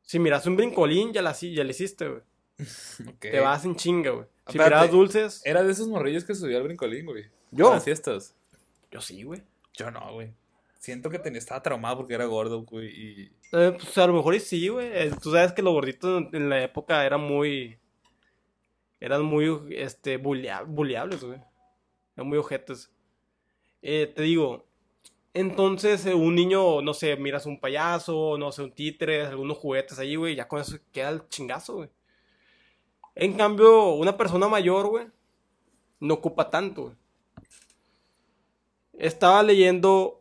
[0.04, 2.22] Si miras un brincolín, ya, la, ya le hiciste, güey.
[3.20, 4.26] Te vas en chinga, güey.
[4.46, 4.74] Si Espérate.
[4.76, 7.24] miras dulces, Era de esos morrillos que subía al brincolín, güey.
[7.50, 7.70] ¿Yo?
[7.72, 8.34] A las fiestas.
[8.90, 9.42] yo sí, güey.
[9.74, 10.32] Yo no, güey.
[10.78, 12.88] Siento que tenía, estaba traumado porque era gordo, güey.
[12.88, 13.32] Y.
[13.52, 14.88] Eh, pues a lo mejor sí, güey.
[14.92, 17.78] Eh, Tú sabes que los gorditos en, en la época eran muy.
[19.00, 21.40] Eran muy, este, bulea- buleables, güey.
[22.16, 22.90] Eran muy ojetes.
[23.82, 24.66] Eh, te digo,
[25.34, 29.98] entonces eh, un niño, no sé, miras un payaso, no sé, un títere, algunos juguetes
[29.98, 31.90] ahí, güey, ya con eso queda el chingazo, güey.
[33.16, 35.06] En cambio, una persona mayor, güey,
[36.00, 36.96] no ocupa tanto, güey.
[38.92, 40.20] Estaba leyendo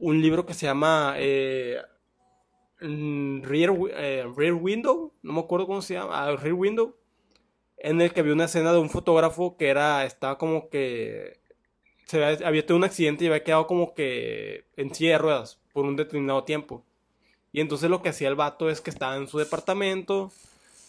[0.00, 1.78] un libro que se llama eh,
[2.80, 6.96] mm, Rear, eh, Rear Window, no me acuerdo cómo se llama, ah, Rear Window,
[7.76, 11.39] en el que había una escena de un fotógrafo que era, estaba como que,
[12.10, 15.60] se había, había tenido un accidente y había quedado como que en silla de ruedas
[15.72, 16.84] por un determinado tiempo.
[17.52, 20.30] Y entonces lo que hacía el vato es que estaba en su departamento,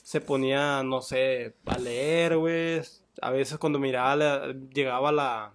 [0.04, 2.82] se ponía, no sé, a leer, güey.
[3.22, 5.52] A veces cuando miraba, la- llegaba la,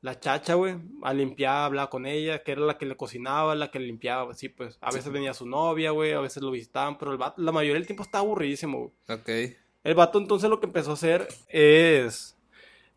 [0.00, 3.70] la chacha, güey, a limpiar, hablaba con ella, que era la que le cocinaba, la
[3.70, 4.78] que le limpiaba, así pues.
[4.80, 7.74] A veces venía su novia, güey, a veces lo visitaban, pero el vato, la mayoría
[7.74, 9.18] del tiempo estaba aburridísimo, güey.
[9.20, 9.56] Ok.
[9.82, 12.36] El vato entonces lo que empezó a hacer es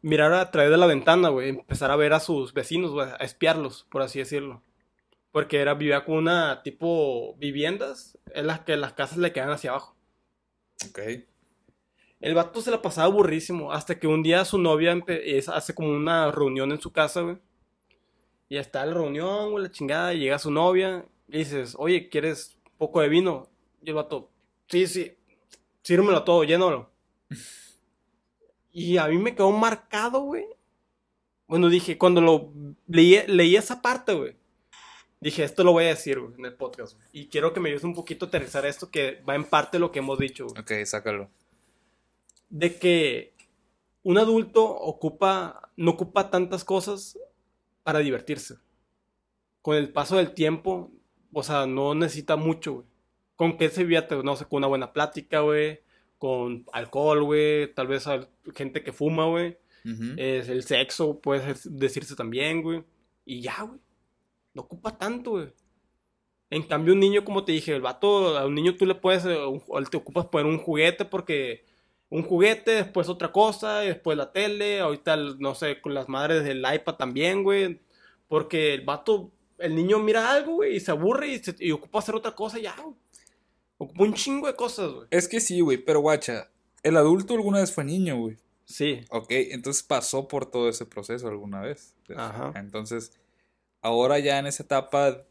[0.03, 3.23] mirar a través de la ventana, güey, empezar a ver a sus vecinos, güey, a
[3.23, 4.61] espiarlos, por así decirlo.
[5.31, 9.71] Porque era, vivía con una tipo viviendas en las que las casas le quedan hacia
[9.71, 9.95] abajo.
[10.89, 10.99] Ok.
[12.19, 13.71] El vato se la pasaba aburrísimo.
[13.71, 14.95] Hasta que un día su novia
[15.47, 17.37] hace como una reunión en su casa, güey.
[18.47, 20.13] Y está la reunión, güey, la chingada.
[20.13, 21.05] Y llega su novia.
[21.27, 23.49] Y dices, oye, ¿quieres un poco de vino?
[23.81, 24.29] Y el vato,
[24.67, 25.17] sí, sí.
[25.81, 26.91] Sírmelo todo, llénalo.
[28.73, 30.45] Y a mí me quedó marcado, güey.
[31.47, 32.51] Bueno, dije, cuando lo
[32.87, 34.35] leí, leí esa parte, güey.
[35.21, 37.07] Dije, esto lo voy a decir, güey, en el podcast, güey.
[37.13, 39.81] Y quiero que me ayudes un poquito a aterrizar esto, que va en parte de
[39.81, 41.29] lo que hemos dicho, güey Ok, sácalo.
[42.49, 43.33] de que
[44.03, 47.17] un adulto ocupa, no ocupa tantas cosas
[47.83, 48.55] para divertirse.
[49.61, 50.91] Con el paso del tiempo,
[51.31, 52.85] o sea, no necesita mucho, güey.
[53.35, 55.79] Con que se divierte, no sé, con una buena plática, güey.
[56.23, 57.73] Con alcohol, güey.
[57.73, 59.57] Tal vez hay gente que fuma, güey.
[59.83, 60.13] Ujú.
[60.15, 62.81] Es el sexo, puede decirse también, güey.
[63.25, 63.77] Y ya, güey.
[64.53, 65.47] No ocupa tanto, güey.
[66.49, 69.25] En cambio, un niño, como te dije, el vato, a un niño tú le puedes,
[69.25, 71.65] eh, o te ocupas poner un juguete porque
[72.07, 76.45] un juguete, después otra cosa, y después la tele, ahorita, no sé, con las madres
[76.45, 77.81] del iPad también, güey.
[78.29, 81.99] Porque el vato, el niño mira algo, güey, y se aburre y, se- y ocupa
[81.99, 82.95] hacer otra cosa, ya, güey.
[83.77, 85.07] Ocupa un chingo de cosas, güey.
[85.09, 86.49] Es que sí, güey, pero guacha,
[86.83, 88.37] el adulto alguna vez fue niño, güey.
[88.65, 89.01] Sí.
[89.09, 91.95] Ok, entonces pasó por todo ese proceso alguna vez.
[92.15, 92.53] Ajá.
[92.55, 93.11] Entonces,
[93.81, 95.25] ahora ya en esa etapa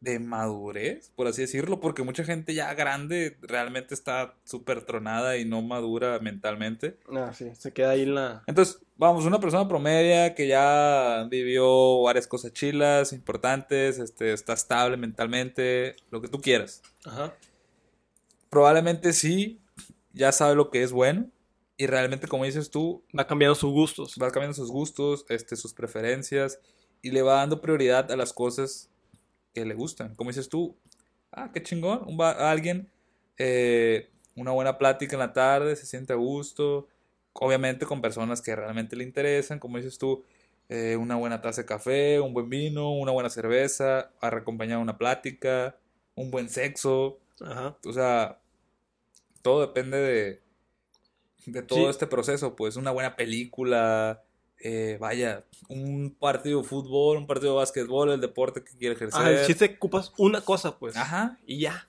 [0.00, 5.44] de madurez, por así decirlo, porque mucha gente ya grande realmente está súper tronada y
[5.44, 6.96] no madura mentalmente.
[7.14, 8.42] Ah, sí, se queda ahí en la...
[8.46, 14.96] Entonces, vamos, una persona promedia que ya vivió varias cosas chilas, importantes, este, está estable
[14.96, 16.82] mentalmente, lo que tú quieras.
[17.04, 17.34] Ajá.
[18.50, 19.62] Probablemente sí,
[20.12, 21.30] ya sabe lo que es bueno
[21.76, 24.16] y realmente, como dices tú, Va cambiando sus gustos.
[24.20, 26.60] va cambiando sus gustos, este, sus preferencias
[27.02, 28.90] y le va dando prioridad a las cosas
[29.54, 30.14] que le gustan.
[30.14, 30.76] Como dices tú,
[31.32, 32.90] ah, qué chingón, un alguien,
[33.38, 36.88] eh, una buena plática en la tarde, se siente a gusto,
[37.32, 40.24] obviamente con personas que realmente le interesan, como dices tú,
[40.68, 45.76] eh, una buena taza de café, un buen vino, una buena cerveza, acompañar una plática,
[46.14, 47.18] un buen sexo.
[47.42, 47.76] Ajá.
[47.86, 48.40] O sea,
[49.42, 50.42] todo depende de,
[51.46, 51.84] de todo Sí.
[51.86, 52.56] este proceso.
[52.56, 54.22] Pues una buena película,
[54.58, 59.20] eh, vaya, un partido de fútbol, un partido de básquetbol, el deporte que quiere ejercer.
[59.22, 60.96] Ah, el chiste ocupas una cosa, pues.
[60.96, 61.38] Ajá.
[61.46, 61.88] Y ya.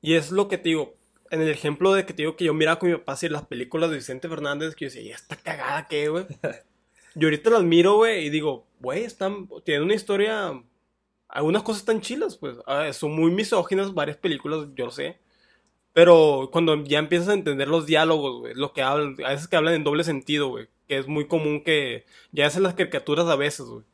[0.00, 0.94] Y es lo que te digo.
[1.28, 3.44] En el ejemplo de que te digo que yo miraba con mi papá así las
[3.46, 6.24] películas de Vicente Fernández, que yo decía, ¿y esta cagada qué, güey?
[7.16, 10.52] y ahorita las miro, güey, y digo, güey, están, tienen una historia,
[11.28, 12.56] algunas cosas están chilas, pues.
[12.66, 15.18] Ah, son muy misóginas varias películas, yo lo sé.
[15.92, 19.56] Pero cuando ya empiezas a entender los diálogos, güey, lo que hablan, a veces que
[19.56, 23.36] hablan en doble sentido, güey, que es muy común que ya hacen las caricaturas a
[23.36, 23.84] veces, güey.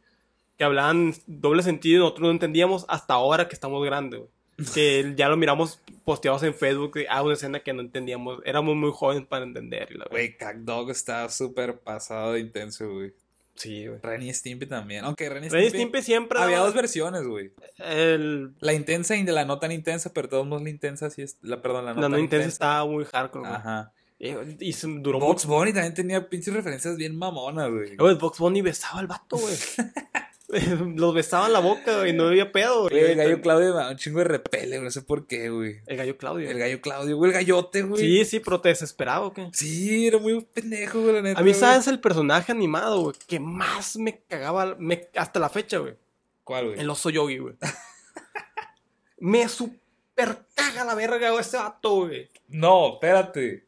[0.59, 4.30] Que hablaban doble sentido y nosotros no entendíamos hasta ahora que estamos grandes, güey.
[4.74, 8.76] Que ya lo miramos posteados en Facebook, de, ah, una escena que no entendíamos, éramos
[8.76, 9.89] muy jóvenes para entender.
[10.11, 13.12] Güey, CatDog está súper pasado de intenso, güey.
[13.55, 14.00] Sí, güey.
[14.03, 15.05] Ren y Stimpy también.
[15.05, 17.53] Aunque Ren y Ren y Stimpy, Stimpy siempre había dos versiones, güey.
[17.78, 21.11] el, La intensa y de la no tan intensa, pero de todos modos la intensa
[21.11, 21.38] sí es.
[21.42, 23.55] La, perdón, la no la tan no intensa estaba muy hardcore, güey.
[23.55, 23.92] Ajá.
[24.18, 25.59] Y, y se duró Box mucho.
[25.59, 27.96] Bunny también tenía pinches referencias bien mamonas, güey.
[27.96, 29.55] Güey, Box Bunny besaba al vato, güey.
[30.96, 32.98] Los besaba en la boca, güey, no había pedo, güey.
[32.98, 35.80] El gallo Claudio me da un chingo de repele, güey, no sé por qué, güey.
[35.86, 36.50] El gallo Claudio.
[36.50, 38.00] El gallo Claudio, güey, el gallote, güey.
[38.00, 39.48] Sí, sí, pero te desesperaba, ¿o qué?
[39.53, 41.40] Sí, era muy pendejo, güey, la neta.
[41.40, 41.55] A mí.
[41.55, 43.16] ¿sabes el personaje animado, güey?
[43.26, 45.94] Que más me cagaba, me- hasta la fecha, güey.
[46.44, 46.80] ¿Cuál, güey?
[46.80, 47.55] El oso yogi, güey.
[49.18, 52.28] me super caga la verga, güey, ese vato, güey.
[52.48, 53.66] No, espérate.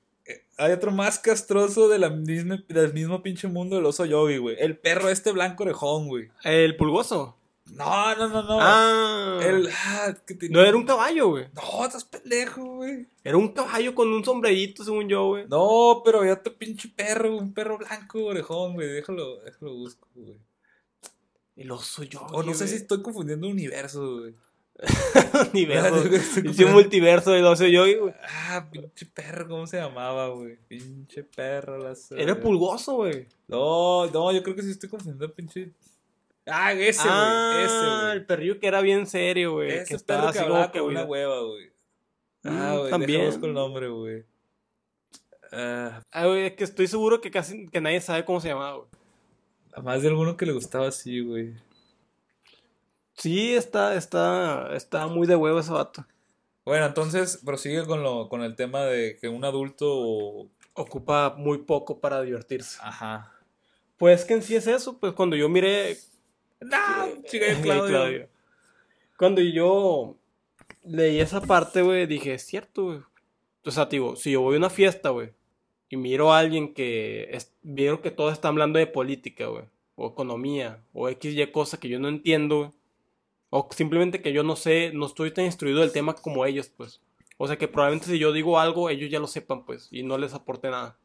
[0.57, 4.57] Hay otro más castroso de la misma, del mismo pinche mundo del oso yogi, güey.
[4.59, 6.31] El perro este blanco orejón, güey.
[6.45, 7.37] El pulgoso.
[7.67, 8.59] No, no, no, no.
[8.61, 9.41] Ah.
[9.43, 9.69] El.
[9.73, 11.47] Ah, que tenía- No era un caballo, güey.
[11.55, 13.09] No, estás pendejo, güey.
[13.25, 15.47] Era un caballo con un sombrerito, según yo, güey.
[15.49, 18.89] No, pero había otro pinche perro, un perro blanco orejón, güey.
[18.89, 20.39] Déjalo, déjalo busco, güey.
[21.57, 22.27] El oso yogi.
[22.33, 24.35] O no sé si estoy confundiendo universo, güey.
[25.53, 26.05] Universo.
[26.45, 28.15] Hice un multiverso oso yogi, güey.
[28.29, 30.57] Ah, pinche perro, ¿cómo se llamaba, güey?
[30.69, 33.27] Pinche perro, la Era pulgoso, güey.
[33.47, 35.71] No, no, yo creo que sí estoy confundiendo pinche.
[36.47, 37.11] Ah, ese, güey.
[37.17, 39.71] ah, ese, el perrillo que era bien serio, güey.
[39.71, 41.71] Ese Que estaba perro que así hablaba con una hueva, güey.
[42.45, 43.27] Ah, Mm, güey, también.
[43.27, 44.25] busco el nombre, güey.
[45.53, 48.77] Ah, Ah, güey, es que estoy seguro que casi que nadie sabe cómo se llamaba,
[48.79, 48.89] güey.
[49.73, 51.55] a más de alguno que le gustaba así, güey.
[53.15, 56.05] Sí, está, está, está muy de huevo ese vato.
[56.65, 60.49] Bueno, entonces prosigue con lo, con el tema de que un adulto.
[60.77, 62.79] Ocupa muy poco para divertirse.
[62.83, 63.33] Ajá.
[63.97, 65.97] Pues que en sí es eso, pues cuando yo miré...
[66.61, 67.87] No, chica Eh, de Claudio.
[67.87, 68.29] Claudio.
[69.17, 70.17] Cuando yo
[70.83, 72.99] leí esa parte, güey, dije, es cierto, güey.
[73.65, 75.31] O sea, digo, si yo voy a una fiesta, güey,
[75.89, 80.09] y miro a alguien que es, vieron que todos están hablando de política, güey, o
[80.09, 82.71] economía, o X, Y cosa que yo no entiendo, güey,
[83.57, 87.01] o simplemente que yo no sé, no estoy tan instruido del tema como ellos, pues.
[87.39, 90.19] O sea que probablemente si yo digo algo, ellos ya lo sepan, pues, y no
[90.19, 90.99] les aporte nada.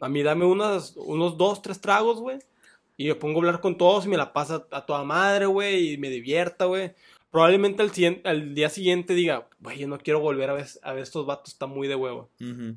[0.00, 2.38] A mí dame unas, unos dos, tres tragos, güey.
[2.96, 5.92] Y me pongo a hablar con todos y me la pasa a toda madre, güey,
[5.92, 6.92] y me divierta, güey.
[7.30, 10.92] Probablemente al, siguiente- al día siguiente diga, güey, yo no quiero volver a ver, a
[10.94, 12.28] ver estos vatos, está muy de huevo.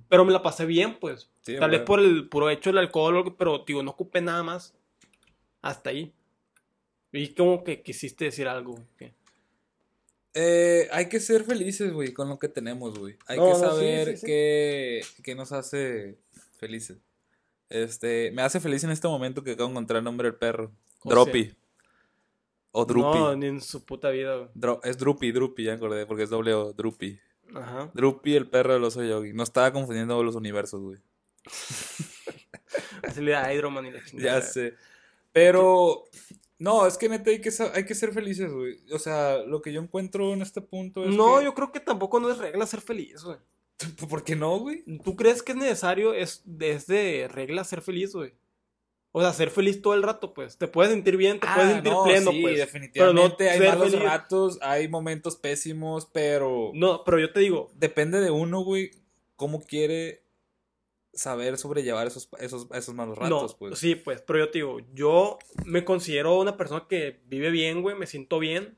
[0.10, 1.30] Pero me la pasé bien, pues.
[1.42, 4.74] Sí, Tal vez por el puro hecho del alcohol, pero, digo, no ocupé nada más.
[5.62, 6.14] Hasta ahí.
[7.14, 8.78] Y como que quisiste decir algo.
[8.98, 9.14] ¿qué?
[10.34, 13.16] Eh, hay que ser felices, güey, con lo que tenemos, güey.
[13.28, 14.26] Hay No, que no, sí, saber sí, sí.
[14.26, 16.18] Qué, qué nos hace
[16.60, 16.98] felices.
[17.70, 20.72] Este, me hace feliz en este momento que acabo de encontrar el nombre del perro.
[21.04, 21.54] O Droppy.
[22.72, 23.20] O Droopy.
[23.20, 24.50] No, ni en su puta vida, güey.
[24.56, 27.20] Dro- es Droopy, Droopy, ya acordé, porque es doble O, Droopy.
[27.54, 27.92] Ajá.
[27.94, 29.34] Droopy, el perro del oso yogi.
[29.34, 31.00] No estaba confundiendo los universos, güey.
[33.04, 34.40] Así le da Hydroman y la chingada.
[34.40, 34.74] Ya sé.
[35.32, 36.06] Pero,
[36.60, 38.78] no, es que neta hay que, hay que ser felices, güey.
[38.94, 41.80] O sea, lo que yo encuentro en este punto es No, que- yo creo que
[41.80, 43.38] tampoco no es regla ser feliz, güey.
[44.10, 44.84] ¿Por qué no, güey?
[45.04, 48.34] ¿Tú crees que es necesario, es, es de regla ser feliz, güey?
[49.16, 50.58] O sea, ser feliz todo el rato, pues.
[50.58, 52.58] Te puedes sentir bien, te puedes sentir Ah, no, pleno, sí, pues.
[52.58, 54.04] definitivamente hay ser malos feliz.
[54.04, 58.90] ratos, hay momentos pésimos, pero No, pero yo te digo, depende de uno, güey,
[59.36, 60.23] cómo quiere
[61.14, 63.80] saber sobrellevar esos, esos, esos malos ratos, no, pues.
[63.80, 67.96] sí, pues, pero yo te digo, yo me considero una persona que vive bien, güey,
[67.96, 68.78] me siento bien.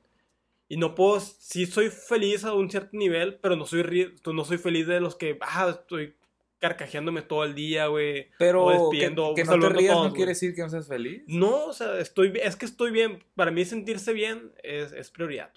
[0.68, 4.58] Y no puedo, sí soy feliz a un cierto nivel, pero no soy, no soy
[4.58, 6.16] feliz de los que, ah, estoy
[6.58, 8.32] carcajeándome todo el día, güey.
[8.40, 11.24] Pero o que, no te rías todos, no quiere decir que no seas feliz.
[11.28, 13.24] No, o sea, estoy, es que estoy bien.
[13.36, 15.54] Para mí sentirse bien es, es prioridad.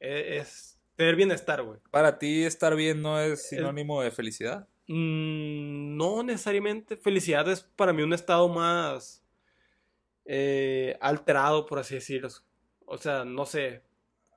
[0.00, 1.78] Es, es tener bienestar, güey.
[1.92, 4.66] Para ti estar bien no es sinónimo de felicidad.
[4.88, 6.96] Mm, no necesariamente.
[6.96, 9.22] Felicidad es para mí un estado más...
[10.24, 12.28] eh, alterado, por así decirlo.
[12.86, 13.82] O sea, no sé.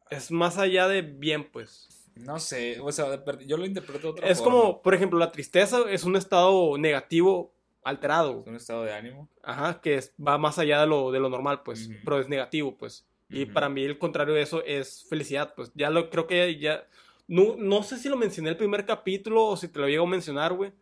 [0.10, 1.88] Es más allá de bien, pues.
[2.16, 5.90] No sé, o sea, yo lo interpreto de otra Es como, por ejemplo, la tristeza
[5.90, 8.42] es un estado negativo alterado.
[8.42, 9.30] Es un estado de ánimo.
[9.42, 11.88] Ajá, que es- va más allá de lo, de lo normal, pues.
[11.88, 11.96] Ujú.
[12.04, 13.06] Pero es negativo, pues.
[13.30, 13.54] Y Ujú.
[13.54, 15.72] para mí el contrario de eso es felicidad, pues.
[15.74, 16.86] Ya lo creo que ya...
[17.32, 20.04] No, no sé si lo mencioné en el primer capítulo o si te lo llego
[20.04, 20.74] a mencionar, güey.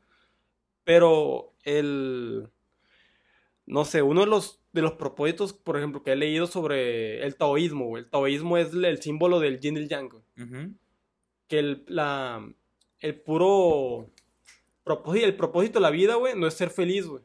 [0.84, 2.50] Pero el...
[3.68, 7.36] No sé, uno de los, de los propósitos, por ejemplo, que he leído sobre el
[7.36, 8.02] taoísmo, güey.
[8.02, 10.24] El taoísmo es el, el símbolo del yin y el yang, güey.
[11.48, 12.44] Que el, la,
[12.98, 14.10] el puro
[14.84, 17.22] propósito, el propósito de la vida, güey, no es ser feliz, güey.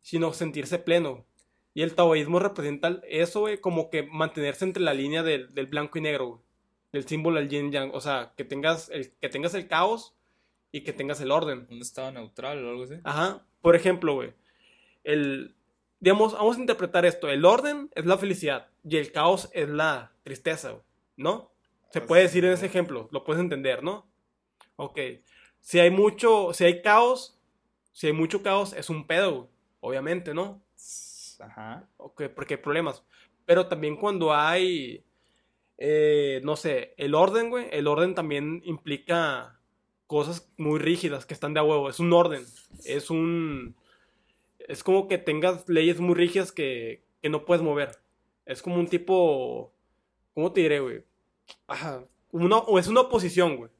[0.00, 1.26] Sino sentirse pleno.
[1.74, 5.98] Y el taoísmo representa eso, güey, como que mantenerse entre la línea del, del blanco
[5.98, 6.40] y negro, güey.
[6.92, 7.90] Del símbolo del yin yang.
[7.94, 10.14] O sea, que tengas el, que tengas el caos
[10.70, 11.66] y que tengas el orden.
[11.70, 12.94] Un estado neutral o algo así.
[13.04, 13.42] Ajá.
[13.60, 14.34] Por ejemplo, güey.
[15.04, 15.54] El.
[16.00, 17.28] Digamos, vamos a interpretar esto.
[17.28, 20.82] El orden es la felicidad y el caos es la tristeza, güey,
[21.16, 21.52] ¿no?
[21.90, 22.58] Se Así puede decir en es.
[22.58, 24.06] ese ejemplo, lo puedes entender, ¿no?
[24.76, 24.98] Ok.
[25.60, 27.38] Si hay mucho, si hay caos,
[27.92, 29.48] si hay mucho caos, es un pedo, güey,
[29.80, 30.60] obviamente, ¿no?
[31.38, 31.88] Ajá.
[31.98, 33.04] Ok, porque hay problemas.
[33.44, 35.04] Pero también cuando hay,
[35.84, 39.58] eh, no sé, el orden, güey, el orden también implica
[40.06, 41.90] cosas muy rígidas que están de a huevo.
[41.90, 42.44] Es un orden.
[42.84, 43.74] Es un...
[44.60, 47.98] Es como que tengas leyes muy rígidas que, que no puedes mover.
[48.46, 49.72] Es como un tipo...
[50.34, 51.04] ¿Cómo te diré, güey?
[51.66, 52.04] Ajá.
[52.30, 53.70] O es una oposición, güey.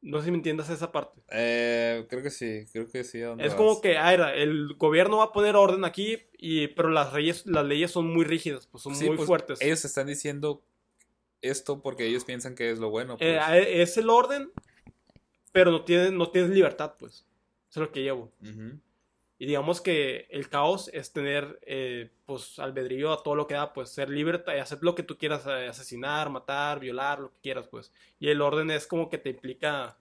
[0.00, 1.20] No sé si me entiendas esa parte.
[1.30, 3.20] Eh, creo que sí, creo que sí.
[3.20, 3.56] ¿a dónde Es vas?
[3.56, 7.46] como que, ah, era, el gobierno va a poner orden aquí, y, pero las leyes,
[7.46, 9.60] las leyes son muy rígidas, pues son Sí, muy pues, fuertes.
[9.60, 10.62] Ellos están diciendo
[11.42, 13.16] esto porque ellos piensan que es lo bueno.
[13.18, 13.28] Pues.
[13.28, 14.50] Eh, eh, es el orden,
[15.52, 17.26] pero no tienes, no tienes libertad, pues.
[17.70, 18.32] Eso es lo que llevo.
[19.40, 23.72] Y digamos que el caos es tener, eh, pues, albedrío a todo lo que da,
[23.72, 27.38] pues, ser libre y hacer lo que tú quieras, eh, asesinar, matar, violar, lo que
[27.42, 27.92] quieras, pues.
[28.18, 29.96] Y el orden es como que te implica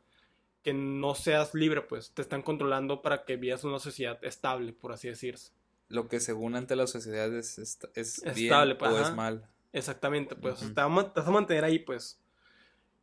[0.63, 2.11] que no seas libre, pues.
[2.11, 5.51] Te están controlando para que vivas una sociedad estable, por así decirse.
[5.87, 9.47] Lo que según ante la sociedad es, es, es bien Estable, pues, o es mal.
[9.71, 10.73] Exactamente, pues.
[10.75, 12.19] A ma- te vas a mantener ahí, pues.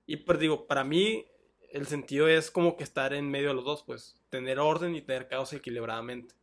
[0.07, 1.25] Y pues digo, para mí,
[1.75, 4.17] el sentido es como que estar en medio de los dos, pues.
[4.31, 6.35] Tener orden y tener caos equilibradamente.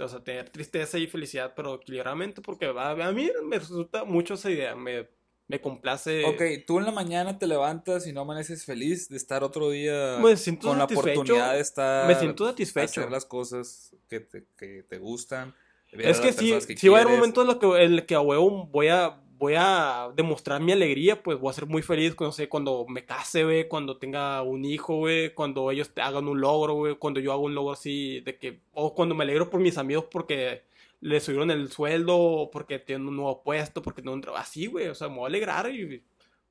[0.00, 4.34] O sea, tener tristeza y felicidad, pero equilibradamente, porque a, a mí me resulta mucho
[4.34, 4.76] esa idea.
[4.76, 5.08] Me,
[5.48, 6.24] me complace.
[6.24, 10.18] Ok, tú en la mañana te levantas y no amaneces feliz de estar otro día
[10.20, 11.10] Me siento con la satisfecho.
[11.20, 13.00] oportunidad de estar Me siento satisfecho.
[13.00, 15.54] hacer las cosas que te, que te gustan.
[15.92, 18.20] Es que sí, sí va a haber momentos en los que, en el que a
[18.20, 22.32] huevo voy a, voy a demostrar mi alegría, pues voy a ser muy feliz, no
[22.32, 26.74] sé, cuando me case, güey, cuando tenga un hijo, güey, cuando ellos hagan un logro,
[26.74, 29.78] güey, cuando yo hago un logro así, de que, o cuando me alegro por mis
[29.78, 30.64] amigos porque
[31.00, 34.66] les subieron el sueldo, o porque tienen un nuevo puesto, porque tienen un trabajo, así,
[34.66, 36.02] güey, o sea, me voy a alegrar y,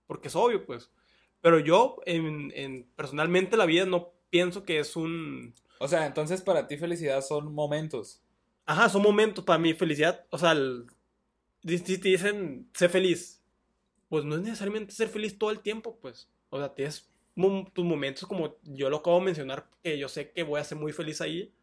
[0.08, 0.90] porque es obvio, pues.
[1.42, 5.54] Pero yo, en, en, personalmente, la vida no pienso que es un...
[5.80, 8.22] O sea, entonces para ti felicidad son momentos.
[8.66, 10.26] Ajá, son momentos para mi felicidad.
[10.32, 10.88] O sea, el-
[11.68, 13.42] te dicen sé feliz,
[14.10, 16.30] pues no es necesariamente ser feliz todo el tiempo, pues.
[16.50, 17.10] O sea, tienes
[17.74, 20.78] tus momentos como yo lo acabo de mencionar, que yo sé que voy a ser
[20.78, 21.54] muy feliz ahí,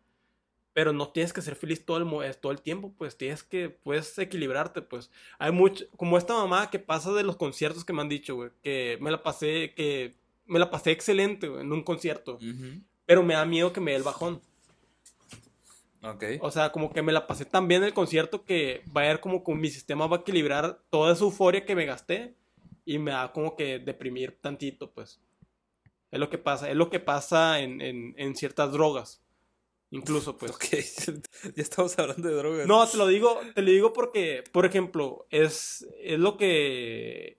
[0.72, 3.70] pero no tienes que ser feliz todo el, eh, todo el tiempo, pues tienes que,
[3.70, 5.10] puedes equilibrarte, pues.
[5.38, 8.50] Hay mucho, como esta mamá que pasa de los conciertos que me han dicho, güey,
[8.62, 10.14] que me la pasé, que
[10.46, 12.80] me la pasé excelente, güey, en un concierto, Ujú.
[13.06, 14.40] pero me da miedo que me dé el bajón.
[16.04, 16.24] Ok.
[16.40, 19.06] O sea, como que me la pasé tan bien en el concierto que va a
[19.06, 22.34] ver como que mi sistema va a equilibrar toda esa euforia que me gasté
[22.84, 25.20] y me va como que deprimir tantito, pues.
[26.10, 29.22] Es lo que pasa, es lo que pasa en, en, en ciertas drogas.
[29.90, 30.50] Incluso, pues.
[30.52, 30.64] Ok,
[31.56, 32.66] ya estamos hablando de drogas.
[32.66, 37.38] No, te lo digo, te lo digo porque, por ejemplo, es, es lo que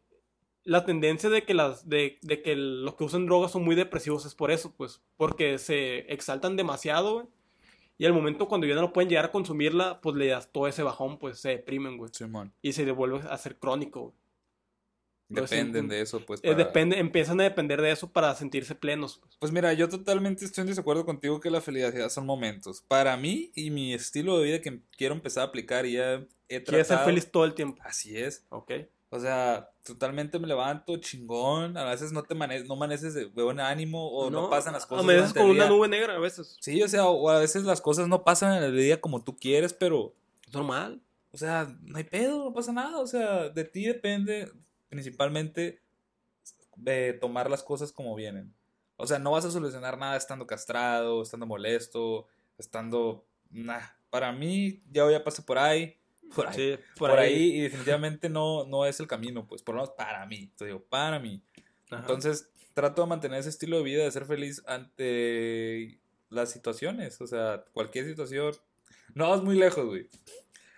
[0.63, 4.25] la tendencia de que las de, de que los que usan drogas son muy depresivos
[4.25, 7.27] es por eso, pues, porque se exaltan demasiado, güey.
[7.97, 10.83] Y al momento cuando ya no pueden llegar a consumirla, pues le das todo ese
[10.83, 12.11] bajón, pues se deprimen, güey.
[12.13, 12.53] Simón.
[12.61, 14.13] Y se devuelve a ser crónico, güey.
[15.27, 16.39] Sí, Dependen mm, de eso, pues.
[16.43, 19.17] Eh, para- depende, empiezan a depender de eso para sentirse plenos.
[19.17, 19.35] pues.
[19.39, 22.83] Pues mira, yo totalmente estoy en desacuerdo contigo que la felicidad son momentos.
[22.87, 26.13] Para mí y mi estilo de vida que quiero empezar a aplicar y ya
[26.47, 27.05] he Quieres ser tratado.
[27.07, 27.81] feliz todo el tiempo.
[27.83, 28.45] Así es.
[28.49, 28.71] Ok.
[29.09, 31.77] O sea, totalmente me levanto chingón.
[31.77, 35.05] A veces no te mane- no amaneces de buen ánimo o no, pasan las cosas.
[35.05, 36.57] A veces durante con una nube negra, a veces.
[36.59, 39.37] Sí, o sea, o a veces las cosas no pasan en el día como tú
[39.37, 40.13] quieres, pero,
[40.47, 41.01] Es normal.
[41.31, 42.99] o sea, no hay pedo, no pasa nada.
[42.99, 44.51] O sea, de ti depende
[44.89, 45.81] principalmente
[46.75, 48.53] de tomar las cosas como vienen.
[48.97, 52.27] O sea, no vas a solucionar nada estando castrado, estando molesto,
[52.57, 55.97] estando nah, para mí ya ya pasé por ahí,
[56.33, 57.57] por ahí, Sí, por, ahí.
[57.57, 60.83] y definitivamente no, no es el camino, pues, por lo menos para mí, te digo,
[60.83, 61.41] para mí.
[61.89, 62.01] Ajá.
[62.01, 65.99] Entonces, trato de mantener ese estilo de vida, de ser feliz ante
[66.29, 68.53] las situaciones, o sea, cualquier situación.
[69.13, 70.09] No vas muy lejos, güey.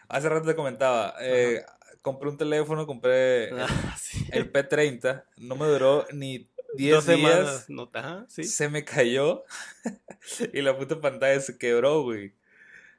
[0.10, 1.66] Hace rato te comentaba, eh,
[2.02, 3.68] compré un teléfono, compré el, Ah,
[4.00, 4.26] sí.
[4.32, 7.66] el P30, no me duró ni 10 Dos días, semanas.
[7.70, 8.44] No, ajá, sí.
[8.44, 9.44] se me cayó
[10.54, 12.34] y la puta pantalla se quebró, güey.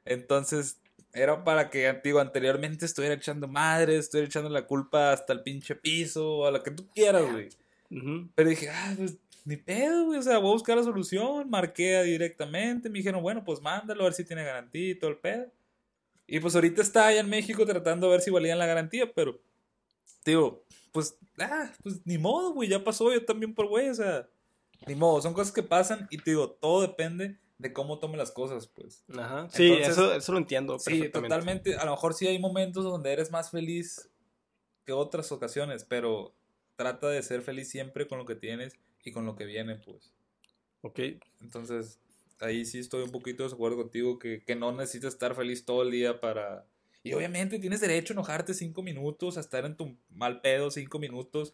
[0.05, 0.81] Entonces,
[1.13, 5.75] era para que, digo, anteriormente estuviera echando madre, estuviera echando la culpa hasta el pinche
[5.75, 7.49] piso, o a lo que tú quieras, güey.
[7.91, 8.29] Ujú.
[8.35, 10.19] Pero dije, ah, pues ni pedo, güey.
[10.19, 11.49] O sea, voy a buscar la solución.
[11.49, 12.89] Marqué directamente.
[12.89, 15.51] Me dijeron, bueno, pues mándalo a ver si tiene garantía y todo el pedo.
[16.27, 19.39] Y pues ahorita está allá en México tratando de ver si valían la garantía, pero,
[20.23, 22.69] digo, pues, ah, pues ni modo, güey.
[22.69, 24.27] Ya pasó yo también por güey, o sea,
[24.85, 25.21] ni modo.
[25.21, 29.03] Son cosas que pasan y te digo, todo depende de cómo tome las cosas, pues.
[29.15, 29.47] Ajá.
[29.51, 30.79] Sí, Entonces- eso, eso lo entiendo.
[30.79, 31.75] Sí, totalmente.
[31.75, 34.09] A lo mejor sí hay momentos donde eres más feliz
[34.85, 36.33] que otras ocasiones, pero
[36.77, 40.13] trata de ser feliz siempre con lo que tienes y con lo que viene, pues.
[40.81, 40.99] Ok.
[41.41, 41.99] Entonces,
[42.39, 45.83] ahí sí estoy un poquito de acuerdo contigo que, que no necesitas estar feliz todo
[45.83, 46.65] el día para...
[47.03, 50.99] Y obviamente tienes derecho a enojarte cinco minutos, a estar en tu mal pedo cinco
[50.99, 51.53] minutos,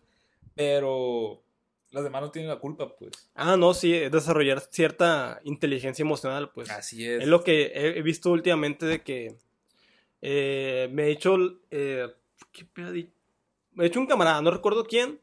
[0.55, 1.43] pero
[1.91, 3.11] las demás no tienen la culpa, pues.
[3.35, 6.69] Ah, no, sí, es desarrollar cierta inteligencia emocional, pues.
[6.69, 7.21] Así es.
[7.23, 9.37] Es lo que he, visto últimamente de que
[10.21, 11.37] eh, me he hecho,
[11.71, 12.07] eh,
[12.51, 13.09] ¿qué pedo di-
[13.73, 15.19] Me he hecho un camarada, no recuerdo quién,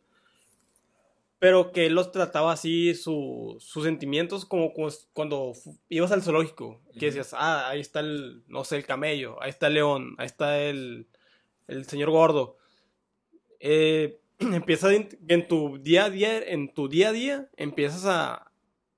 [1.38, 5.52] pero que él los trataba así, su- sus sentimientos, como cu- cuando
[5.88, 9.66] ibas al zoológico, que decías, ah, ahí está el, no sé, el camello, ahí está
[9.66, 11.08] el león, ahí está el,
[11.66, 12.58] el señor gordo.
[13.58, 14.20] Eh,
[14.52, 18.50] empieza en tu día a día, en tu día a día, empiezas a,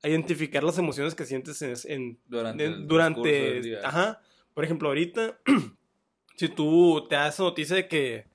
[0.02, 4.20] a identificar las emociones que sientes en, en- durante, durante, ajá,
[4.54, 5.38] por ejemplo, ahorita,
[6.36, 8.26] si tú te das noticia de que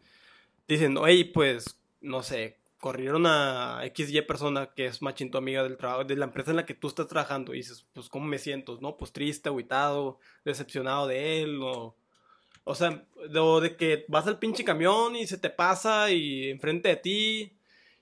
[0.68, 5.76] dicen, oye, pues, no sé, corrieron a XY persona que es machín tu amiga del
[5.78, 8.38] trabajo, de la empresa en la que tú estás trabajando, y dices, pues, ¿cómo me
[8.38, 8.78] siento?
[8.82, 8.96] ¿No?
[8.98, 11.96] Pues triste, agüitado, decepcionado de él, o...
[12.70, 16.96] O sea, de, que vas al pinche camión y se te pasa y enfrente de
[16.98, 17.58] ti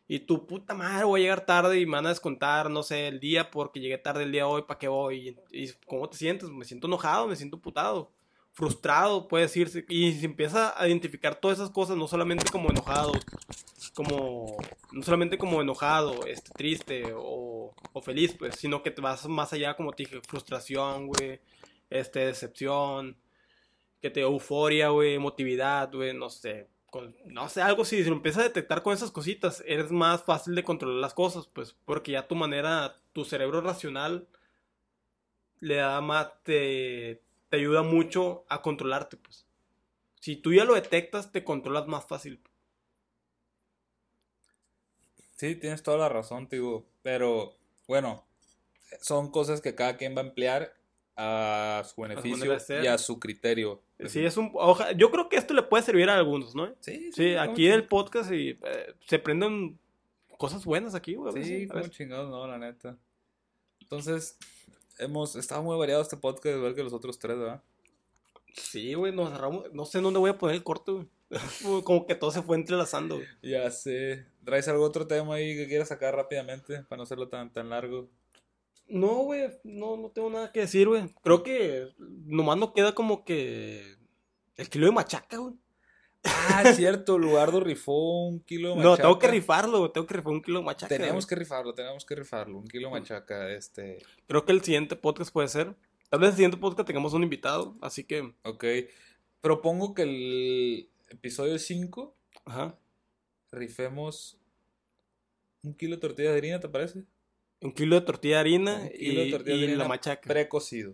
[0.09, 3.07] y tu puta madre voy a llegar tarde y me van a descontar, no sé,
[3.07, 5.37] el día porque llegué tarde el día hoy, ¿para qué voy?
[5.51, 6.49] Y, y ¿cómo te sientes?
[6.49, 8.11] Me siento enojado, me siento putado,
[8.51, 9.85] frustrado, puede decirse.
[9.87, 13.13] Y se empieza a identificar todas esas cosas, no solamente como enojado,
[13.93, 14.57] como,
[14.91, 19.53] no solamente como enojado, este, triste o, o feliz, pues, sino que te vas más
[19.53, 21.39] allá, como te dije, frustración, güey,
[21.89, 23.15] este, decepción,
[24.01, 26.69] que te euforia, güey, emotividad, güey, no sé,
[27.25, 30.63] no sé, algo si lo empiezas a detectar con esas cositas, eres más fácil de
[30.63, 34.27] controlar las cosas, pues, porque ya tu manera, tu cerebro racional
[35.59, 39.45] le da más, te, te ayuda mucho a controlarte, pues.
[40.19, 42.41] Si tú ya lo detectas, te controlas más fácil.
[45.37, 46.85] Sí, tienes toda la razón, digo.
[47.03, 47.53] Pero,
[47.87, 48.25] bueno,
[49.01, 50.76] son cosas que cada quien va a emplear
[51.17, 53.81] a su beneficio y a su criterio.
[54.05, 56.73] Sí, es un, oja- yo creo que esto le puede servir a algunos, ¿no?
[56.79, 59.79] Sí, Sí, ¿cómo aquí en ching- el podcast y, eh, se prenden
[60.37, 61.43] cosas buenas aquí, güey.
[61.43, 62.95] Sí, como chingados, no, la neta.
[63.81, 64.37] Entonces,
[64.99, 67.63] hemos estado muy variado este podcast, igual que los otros tres, ¿verdad?
[68.53, 69.71] Sí, güey, nos agarramos.
[69.73, 71.07] No sé dónde voy a poner el corte, güey.
[71.83, 73.27] Como que todo se fue entrelazando, güey.
[73.41, 74.25] Ya sé.
[74.45, 78.07] ¿Traes algún otro tema ahí que quieras sacar rápidamente para no hacerlo tan, tan largo?
[78.89, 81.09] No, güey, no, no tengo nada que decir, güey.
[81.23, 81.89] Creo que
[82.25, 83.95] nomás no queda como que.
[84.55, 85.55] El kilo de machaca, güey.
[86.23, 89.31] Ah, cierto, Lugardo rifó un kilo de No, tengo que machaca.
[89.31, 89.91] rifarlo.
[89.91, 90.87] Tengo que rifar un kilo de machaca.
[90.89, 91.29] Tenemos güey.
[91.29, 92.57] que rifarlo, tenemos que rifarlo.
[92.59, 93.99] Un kilo de machaca, este.
[94.27, 95.75] Creo que el siguiente podcast puede ser.
[96.09, 98.33] Tal vez el siguiente podcast tengamos un invitado, así que.
[98.43, 98.65] Ok.
[99.41, 102.15] Propongo que el episodio 5
[102.45, 102.77] Ajá.
[103.51, 104.37] rifemos
[105.63, 107.03] un kilo de tortilla de harina, ¿te parece?
[107.61, 109.87] Un kilo de tortilla de harina Un kilo de y, tortilla de y harina la
[109.89, 110.27] machaca.
[110.27, 110.93] Precocido.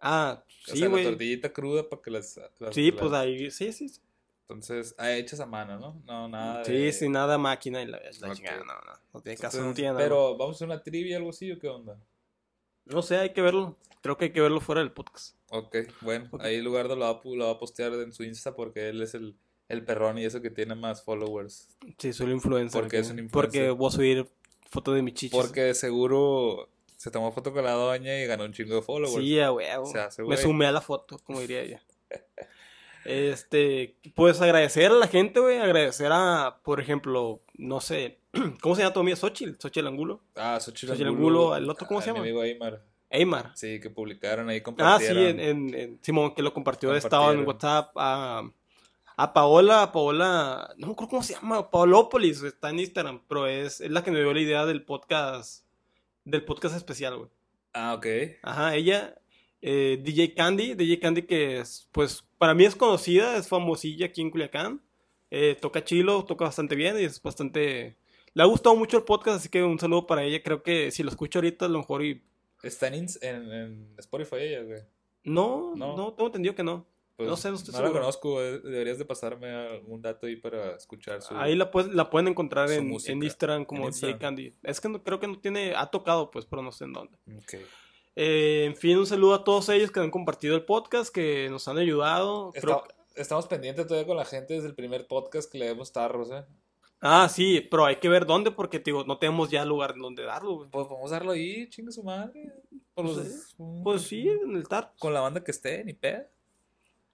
[0.00, 1.04] Ah, o sí, sea, la güey.
[1.04, 2.38] tortillita cruda para que las.
[2.58, 3.88] las- Sí, las- pues ahí, sí, sí.
[3.88, 4.00] sí.
[4.48, 6.02] Entonces, ah, hechas a mano, ¿no?
[6.04, 6.92] No, nada Sí, de...
[6.92, 8.92] sin nada máquina y la, la chingada, no, no.
[9.14, 10.00] No tiene caso, no tiene nada.
[10.02, 11.96] Pero, ¿vamos a hacer una trivia o algo así o qué onda?
[12.84, 13.78] No sé, hay que verlo.
[14.02, 15.36] Creo que hay que verlo fuera del podcast.
[15.50, 19.00] Ok, bueno, ahí Lugardo lo va, lo va a postear en su Insta porque él
[19.00, 19.36] es el,
[19.68, 21.68] el perrón y eso que tiene más followers.
[21.98, 22.78] Sí, soy el influencer.
[22.82, 23.06] Porque güey.
[23.06, 23.30] es un influencer.
[23.30, 24.28] Porque voy a subir
[24.72, 25.30] fotos de mi chichis.
[25.38, 29.22] Porque de seguro se tomó foto con la doña y ganó un chingo de followers.
[29.24, 29.92] Sí, a huevo.
[30.26, 31.82] Me sumé a la foto, como diría ella.
[33.04, 35.58] Este, pues agradecer a la gente, güey.
[35.58, 38.18] Agradecer a, por ejemplo, no sé,
[38.62, 39.16] ¿cómo se llama tu amiga?
[39.16, 40.20] Xochitl, Xochitl Angulo.
[40.36, 41.56] Ah, Xochitl Xochitl Angulo.
[41.56, 42.22] ¿el otro cómo se Ah, llama?
[42.24, 42.82] Mi amigo Aymar.
[43.10, 43.52] Eymar.
[43.56, 45.16] Sí, que publicaron ahí, Ah, compartieron.
[45.16, 47.74] sí, en, en- en- Simón, que lo compartió, estaba en Compartieron.
[47.76, 48.50] WhatsApp a,
[49.16, 53.46] a Paola, a Paola, no me acuerdo cómo se llama, Paolópolis, está en Instagram, pero
[53.46, 55.64] es, es la que me dio la idea del podcast,
[56.24, 57.30] del podcast especial, güey.
[57.74, 58.06] Ah, ok.
[58.42, 59.14] Ajá, ella,
[59.60, 64.20] eh, DJ Candy, DJ Candy que es, pues, para mí es conocida, es famosilla aquí
[64.20, 64.82] en Culiacán,
[65.30, 67.96] eh, toca chilo, toca bastante bien y es bastante...
[68.34, 71.02] Le ha gustado mucho el podcast, así que un saludo para ella, creo que si
[71.02, 72.22] lo escucho ahorita a lo mejor y...
[72.62, 74.80] Está en, en, en Spotify ella, güey.
[75.24, 75.96] No, No.
[75.96, 76.86] no, tengo entendido que no.
[77.16, 78.00] Pues, No sé, no estoy la seguro.
[78.00, 81.34] conozco, eh, deberías de pasarme algún dato ahí para escuchar su...
[81.36, 83.12] Ahí la, puedes- la pueden encontrar en, música.
[83.12, 84.16] en Instagram como En Instagram.
[84.18, 84.54] DJ Candy.
[84.62, 87.16] Es que no, creo que no tiene, ha tocado pues, pero no sé en dónde.
[88.16, 91.66] Eh, en fin, un saludo a todos ellos que han compartido el podcast, que nos
[91.68, 92.52] han ayudado.
[93.14, 96.44] Estamos pendientes todavía con la gente desde el primer podcast que le demos tarros, ¿eh?
[97.04, 100.54] Ah, sí, pero hay que ver dónde porque digo, no tenemos ya lugar donde darlo,
[100.54, 100.70] güey.
[100.70, 102.52] Pues vamos a darlo ahí, chingue su madre.
[102.94, 104.92] Pues, los- un- Pues sí, en el TAR.
[104.98, 106.22] Con la banda que esté, ni pedo.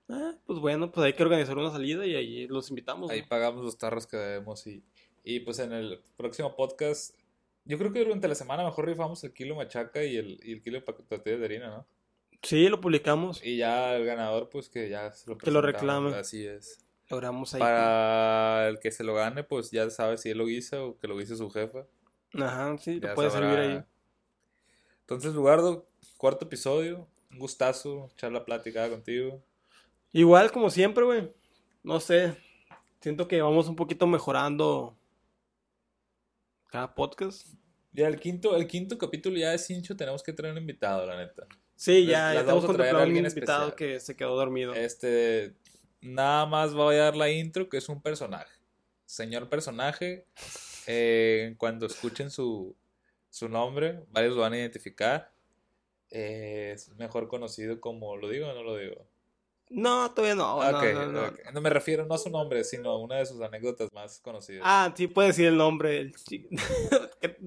[0.08, 3.10] Ah, pues bueno, pues hay que organizar una salida y ahí los invitamos.
[3.10, 3.28] Ahí ¿no?
[3.28, 4.82] pagamos los tarros que debemos y,
[5.22, 7.14] y pues en el próximo podcast,
[7.64, 10.62] yo creo que durante la semana mejor rifamos el kilo machaca y el, y el
[10.62, 11.86] kilo de harina, ¿no?
[12.42, 13.44] Sí, lo publicamos.
[13.44, 16.14] Y ya el ganador, pues que ya se lo Que lo reclame.
[16.14, 16.84] Así es.
[17.10, 17.60] Logramos ahí.
[17.60, 21.08] Para el que se lo gane, pues ya sabe si él lo guisa o que
[21.08, 21.86] lo guise su jefa.
[22.34, 23.50] Ajá, sí, Ya lo puede sabrá.
[23.50, 23.84] servir ahí.
[25.00, 25.86] Entonces, Lugardo,
[26.16, 27.08] cuarto episodio.
[27.30, 29.42] Un gustazo echar la plática contigo.
[30.12, 31.32] Igual, como siempre, güey.
[31.82, 32.36] No sé.
[33.00, 34.96] Siento que vamos un poquito mejorando
[36.70, 37.46] cada podcast.
[37.92, 41.16] Ya el quinto, el quinto capítulo ya de Cincho tenemos que traer un invitado, la
[41.16, 41.46] neta.
[41.76, 43.74] Sí, Les- ya, ya a contemplado un alguien invitado especial.
[43.76, 44.74] que se quedó dormido.
[44.74, 45.54] Este,
[46.00, 48.52] nada más voy a dar la intro, que es un personaje.
[49.06, 50.26] Señor personaje,
[50.86, 52.76] eh, cuando escuchen su,
[53.30, 55.32] su nombre, varios lo van a identificar.
[56.10, 59.06] Eh, es mejor conocido como, ¿lo digo o no lo digo?
[59.70, 60.62] No, todavía no.
[60.62, 61.22] no, Ok, no, no.
[61.26, 61.38] ok.
[61.52, 64.62] No me refiero no a su nombre, sino a una de sus anécdotas más conocidas.
[64.64, 66.12] Ah, sí, puede decir el nombre.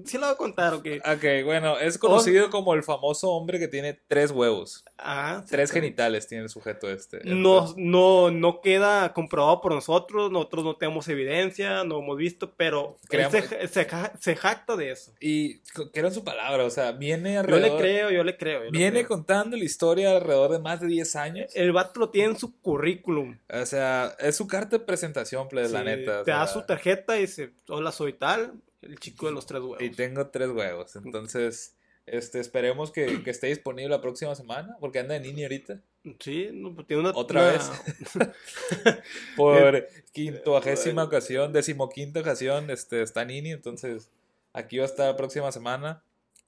[0.04, 0.86] sí lo voy a contar, ok.
[1.14, 4.84] Ok, bueno, es conocido como el famoso hombre que tiene tres huevos.
[4.98, 5.74] Ah, Tres sí.
[5.76, 7.20] genitales tiene el sujeto este.
[7.24, 12.98] No, no, no queda comprobado por nosotros, nosotros no tenemos evidencia, no hemos visto, pero
[13.10, 15.12] él se, se ja- se jacta de eso.
[15.20, 17.70] Y que era su palabra, o sea, viene Yo alrededor...
[17.72, 18.58] le creo, yo le creo.
[18.64, 19.08] yo le Viene creo.
[19.08, 21.50] contando la historia alrededor de más de 10 años.
[21.54, 23.36] El vato lo tiene en su currículum.
[23.52, 26.20] O sea, es su carta de presentación, pues, la Sí, neta.
[26.20, 28.52] o te da sea, su tarjeta y dice, hola, soy tal,
[28.82, 29.80] el chico de los tres huevos.
[29.82, 30.94] Y tengo tres huevos.
[30.96, 35.80] Entonces, este, esperemos que, que esté disponible la próxima semana, porque anda en Nini ahorita.
[36.20, 37.12] Sí, no, pues tiene una...
[37.14, 37.70] Otra una- vez.
[39.36, 43.50] Por quintoagésima ocasión, decimoquinta ocasión, este, está Nini.
[43.52, 44.10] Entonces,
[44.52, 46.02] aquí va a estar la próxima semana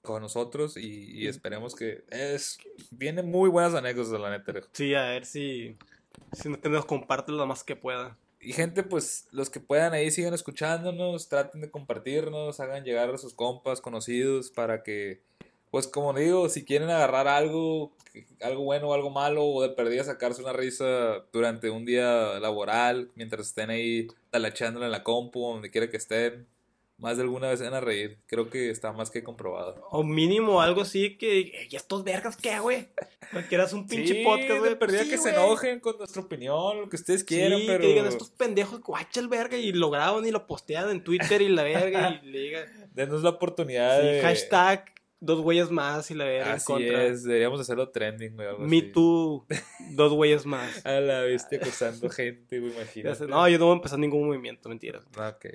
[0.05, 2.57] con nosotros y, y esperemos que es
[2.91, 4.53] viene muy buenas anécdotas la neta.
[4.71, 5.75] Sí, a ver si,
[6.31, 8.17] si no- nos comparte lo más que pueda.
[8.39, 13.17] y gente pues los que puedan ahí sigan escuchándonos traten de compartirnos hagan llegar a
[13.17, 15.21] sus compas conocidos para que
[15.71, 17.91] pues como digo si quieren agarrar algo
[18.41, 23.09] algo bueno o algo malo o de perdida sacarse una risa durante un día laboral
[23.15, 26.45] mientras estén ahí talachándole en la compu donde quiera que estén
[26.97, 30.03] más de alguna vez se van a reír creo que está más que comprobado O
[30.03, 31.67] mínimo algo así que...
[31.69, 32.87] ¿Y estos vergas qué, güey?
[33.49, 34.79] Quieras un pinche Sí, podcast, güey.
[34.79, 37.81] perdida Sí, que se enojen con nuestra opinión, lo que ustedes quieran, sí, pero...
[37.81, 41.41] que digan estos pendejos, guacha el verga, y lo graban y lo postean en Twitter
[41.41, 44.21] y la verga, y le digan, Denos la oportunidad de...
[44.21, 44.85] hashtag,
[45.19, 47.03] dos güeyes más y la verga en Así contra.
[47.07, 48.91] es, deberíamos hacerlo trending, güey, Me así.
[48.91, 49.45] too,
[49.91, 50.85] dos güeyes más.
[50.85, 53.27] A la bestia acosando gente, güey, imagínate.
[53.27, 55.03] No, yo no voy a empezar ningún movimiento, mentiras.
[55.17, 55.47] Ok.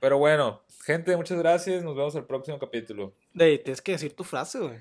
[0.00, 3.14] Pero bueno, gente, muchas gracias, nos vemos el próximo capítulo.
[3.34, 4.78] Ey, tienes que decir tu frase, güey.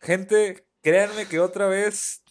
[0.00, 2.22] Gente, créanme que otra vez...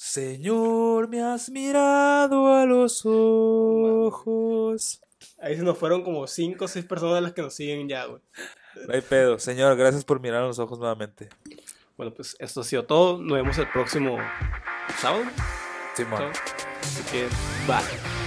[0.00, 5.00] Señor, me has mirado a los ojos.
[5.40, 8.22] Ahí se nos fueron como cinco o seis personas las que nos siguen ya, güey.
[8.86, 9.40] No hay pedo.
[9.40, 11.28] Señor, gracias por mirar a los ojos nuevamente.
[11.96, 13.18] Bueno, pues esto ha sido todo.
[13.18, 14.18] Nos vemos el próximo
[14.98, 15.24] sábado.
[15.96, 16.30] Simón.
[16.80, 17.26] Así que,
[17.66, 18.17] bye.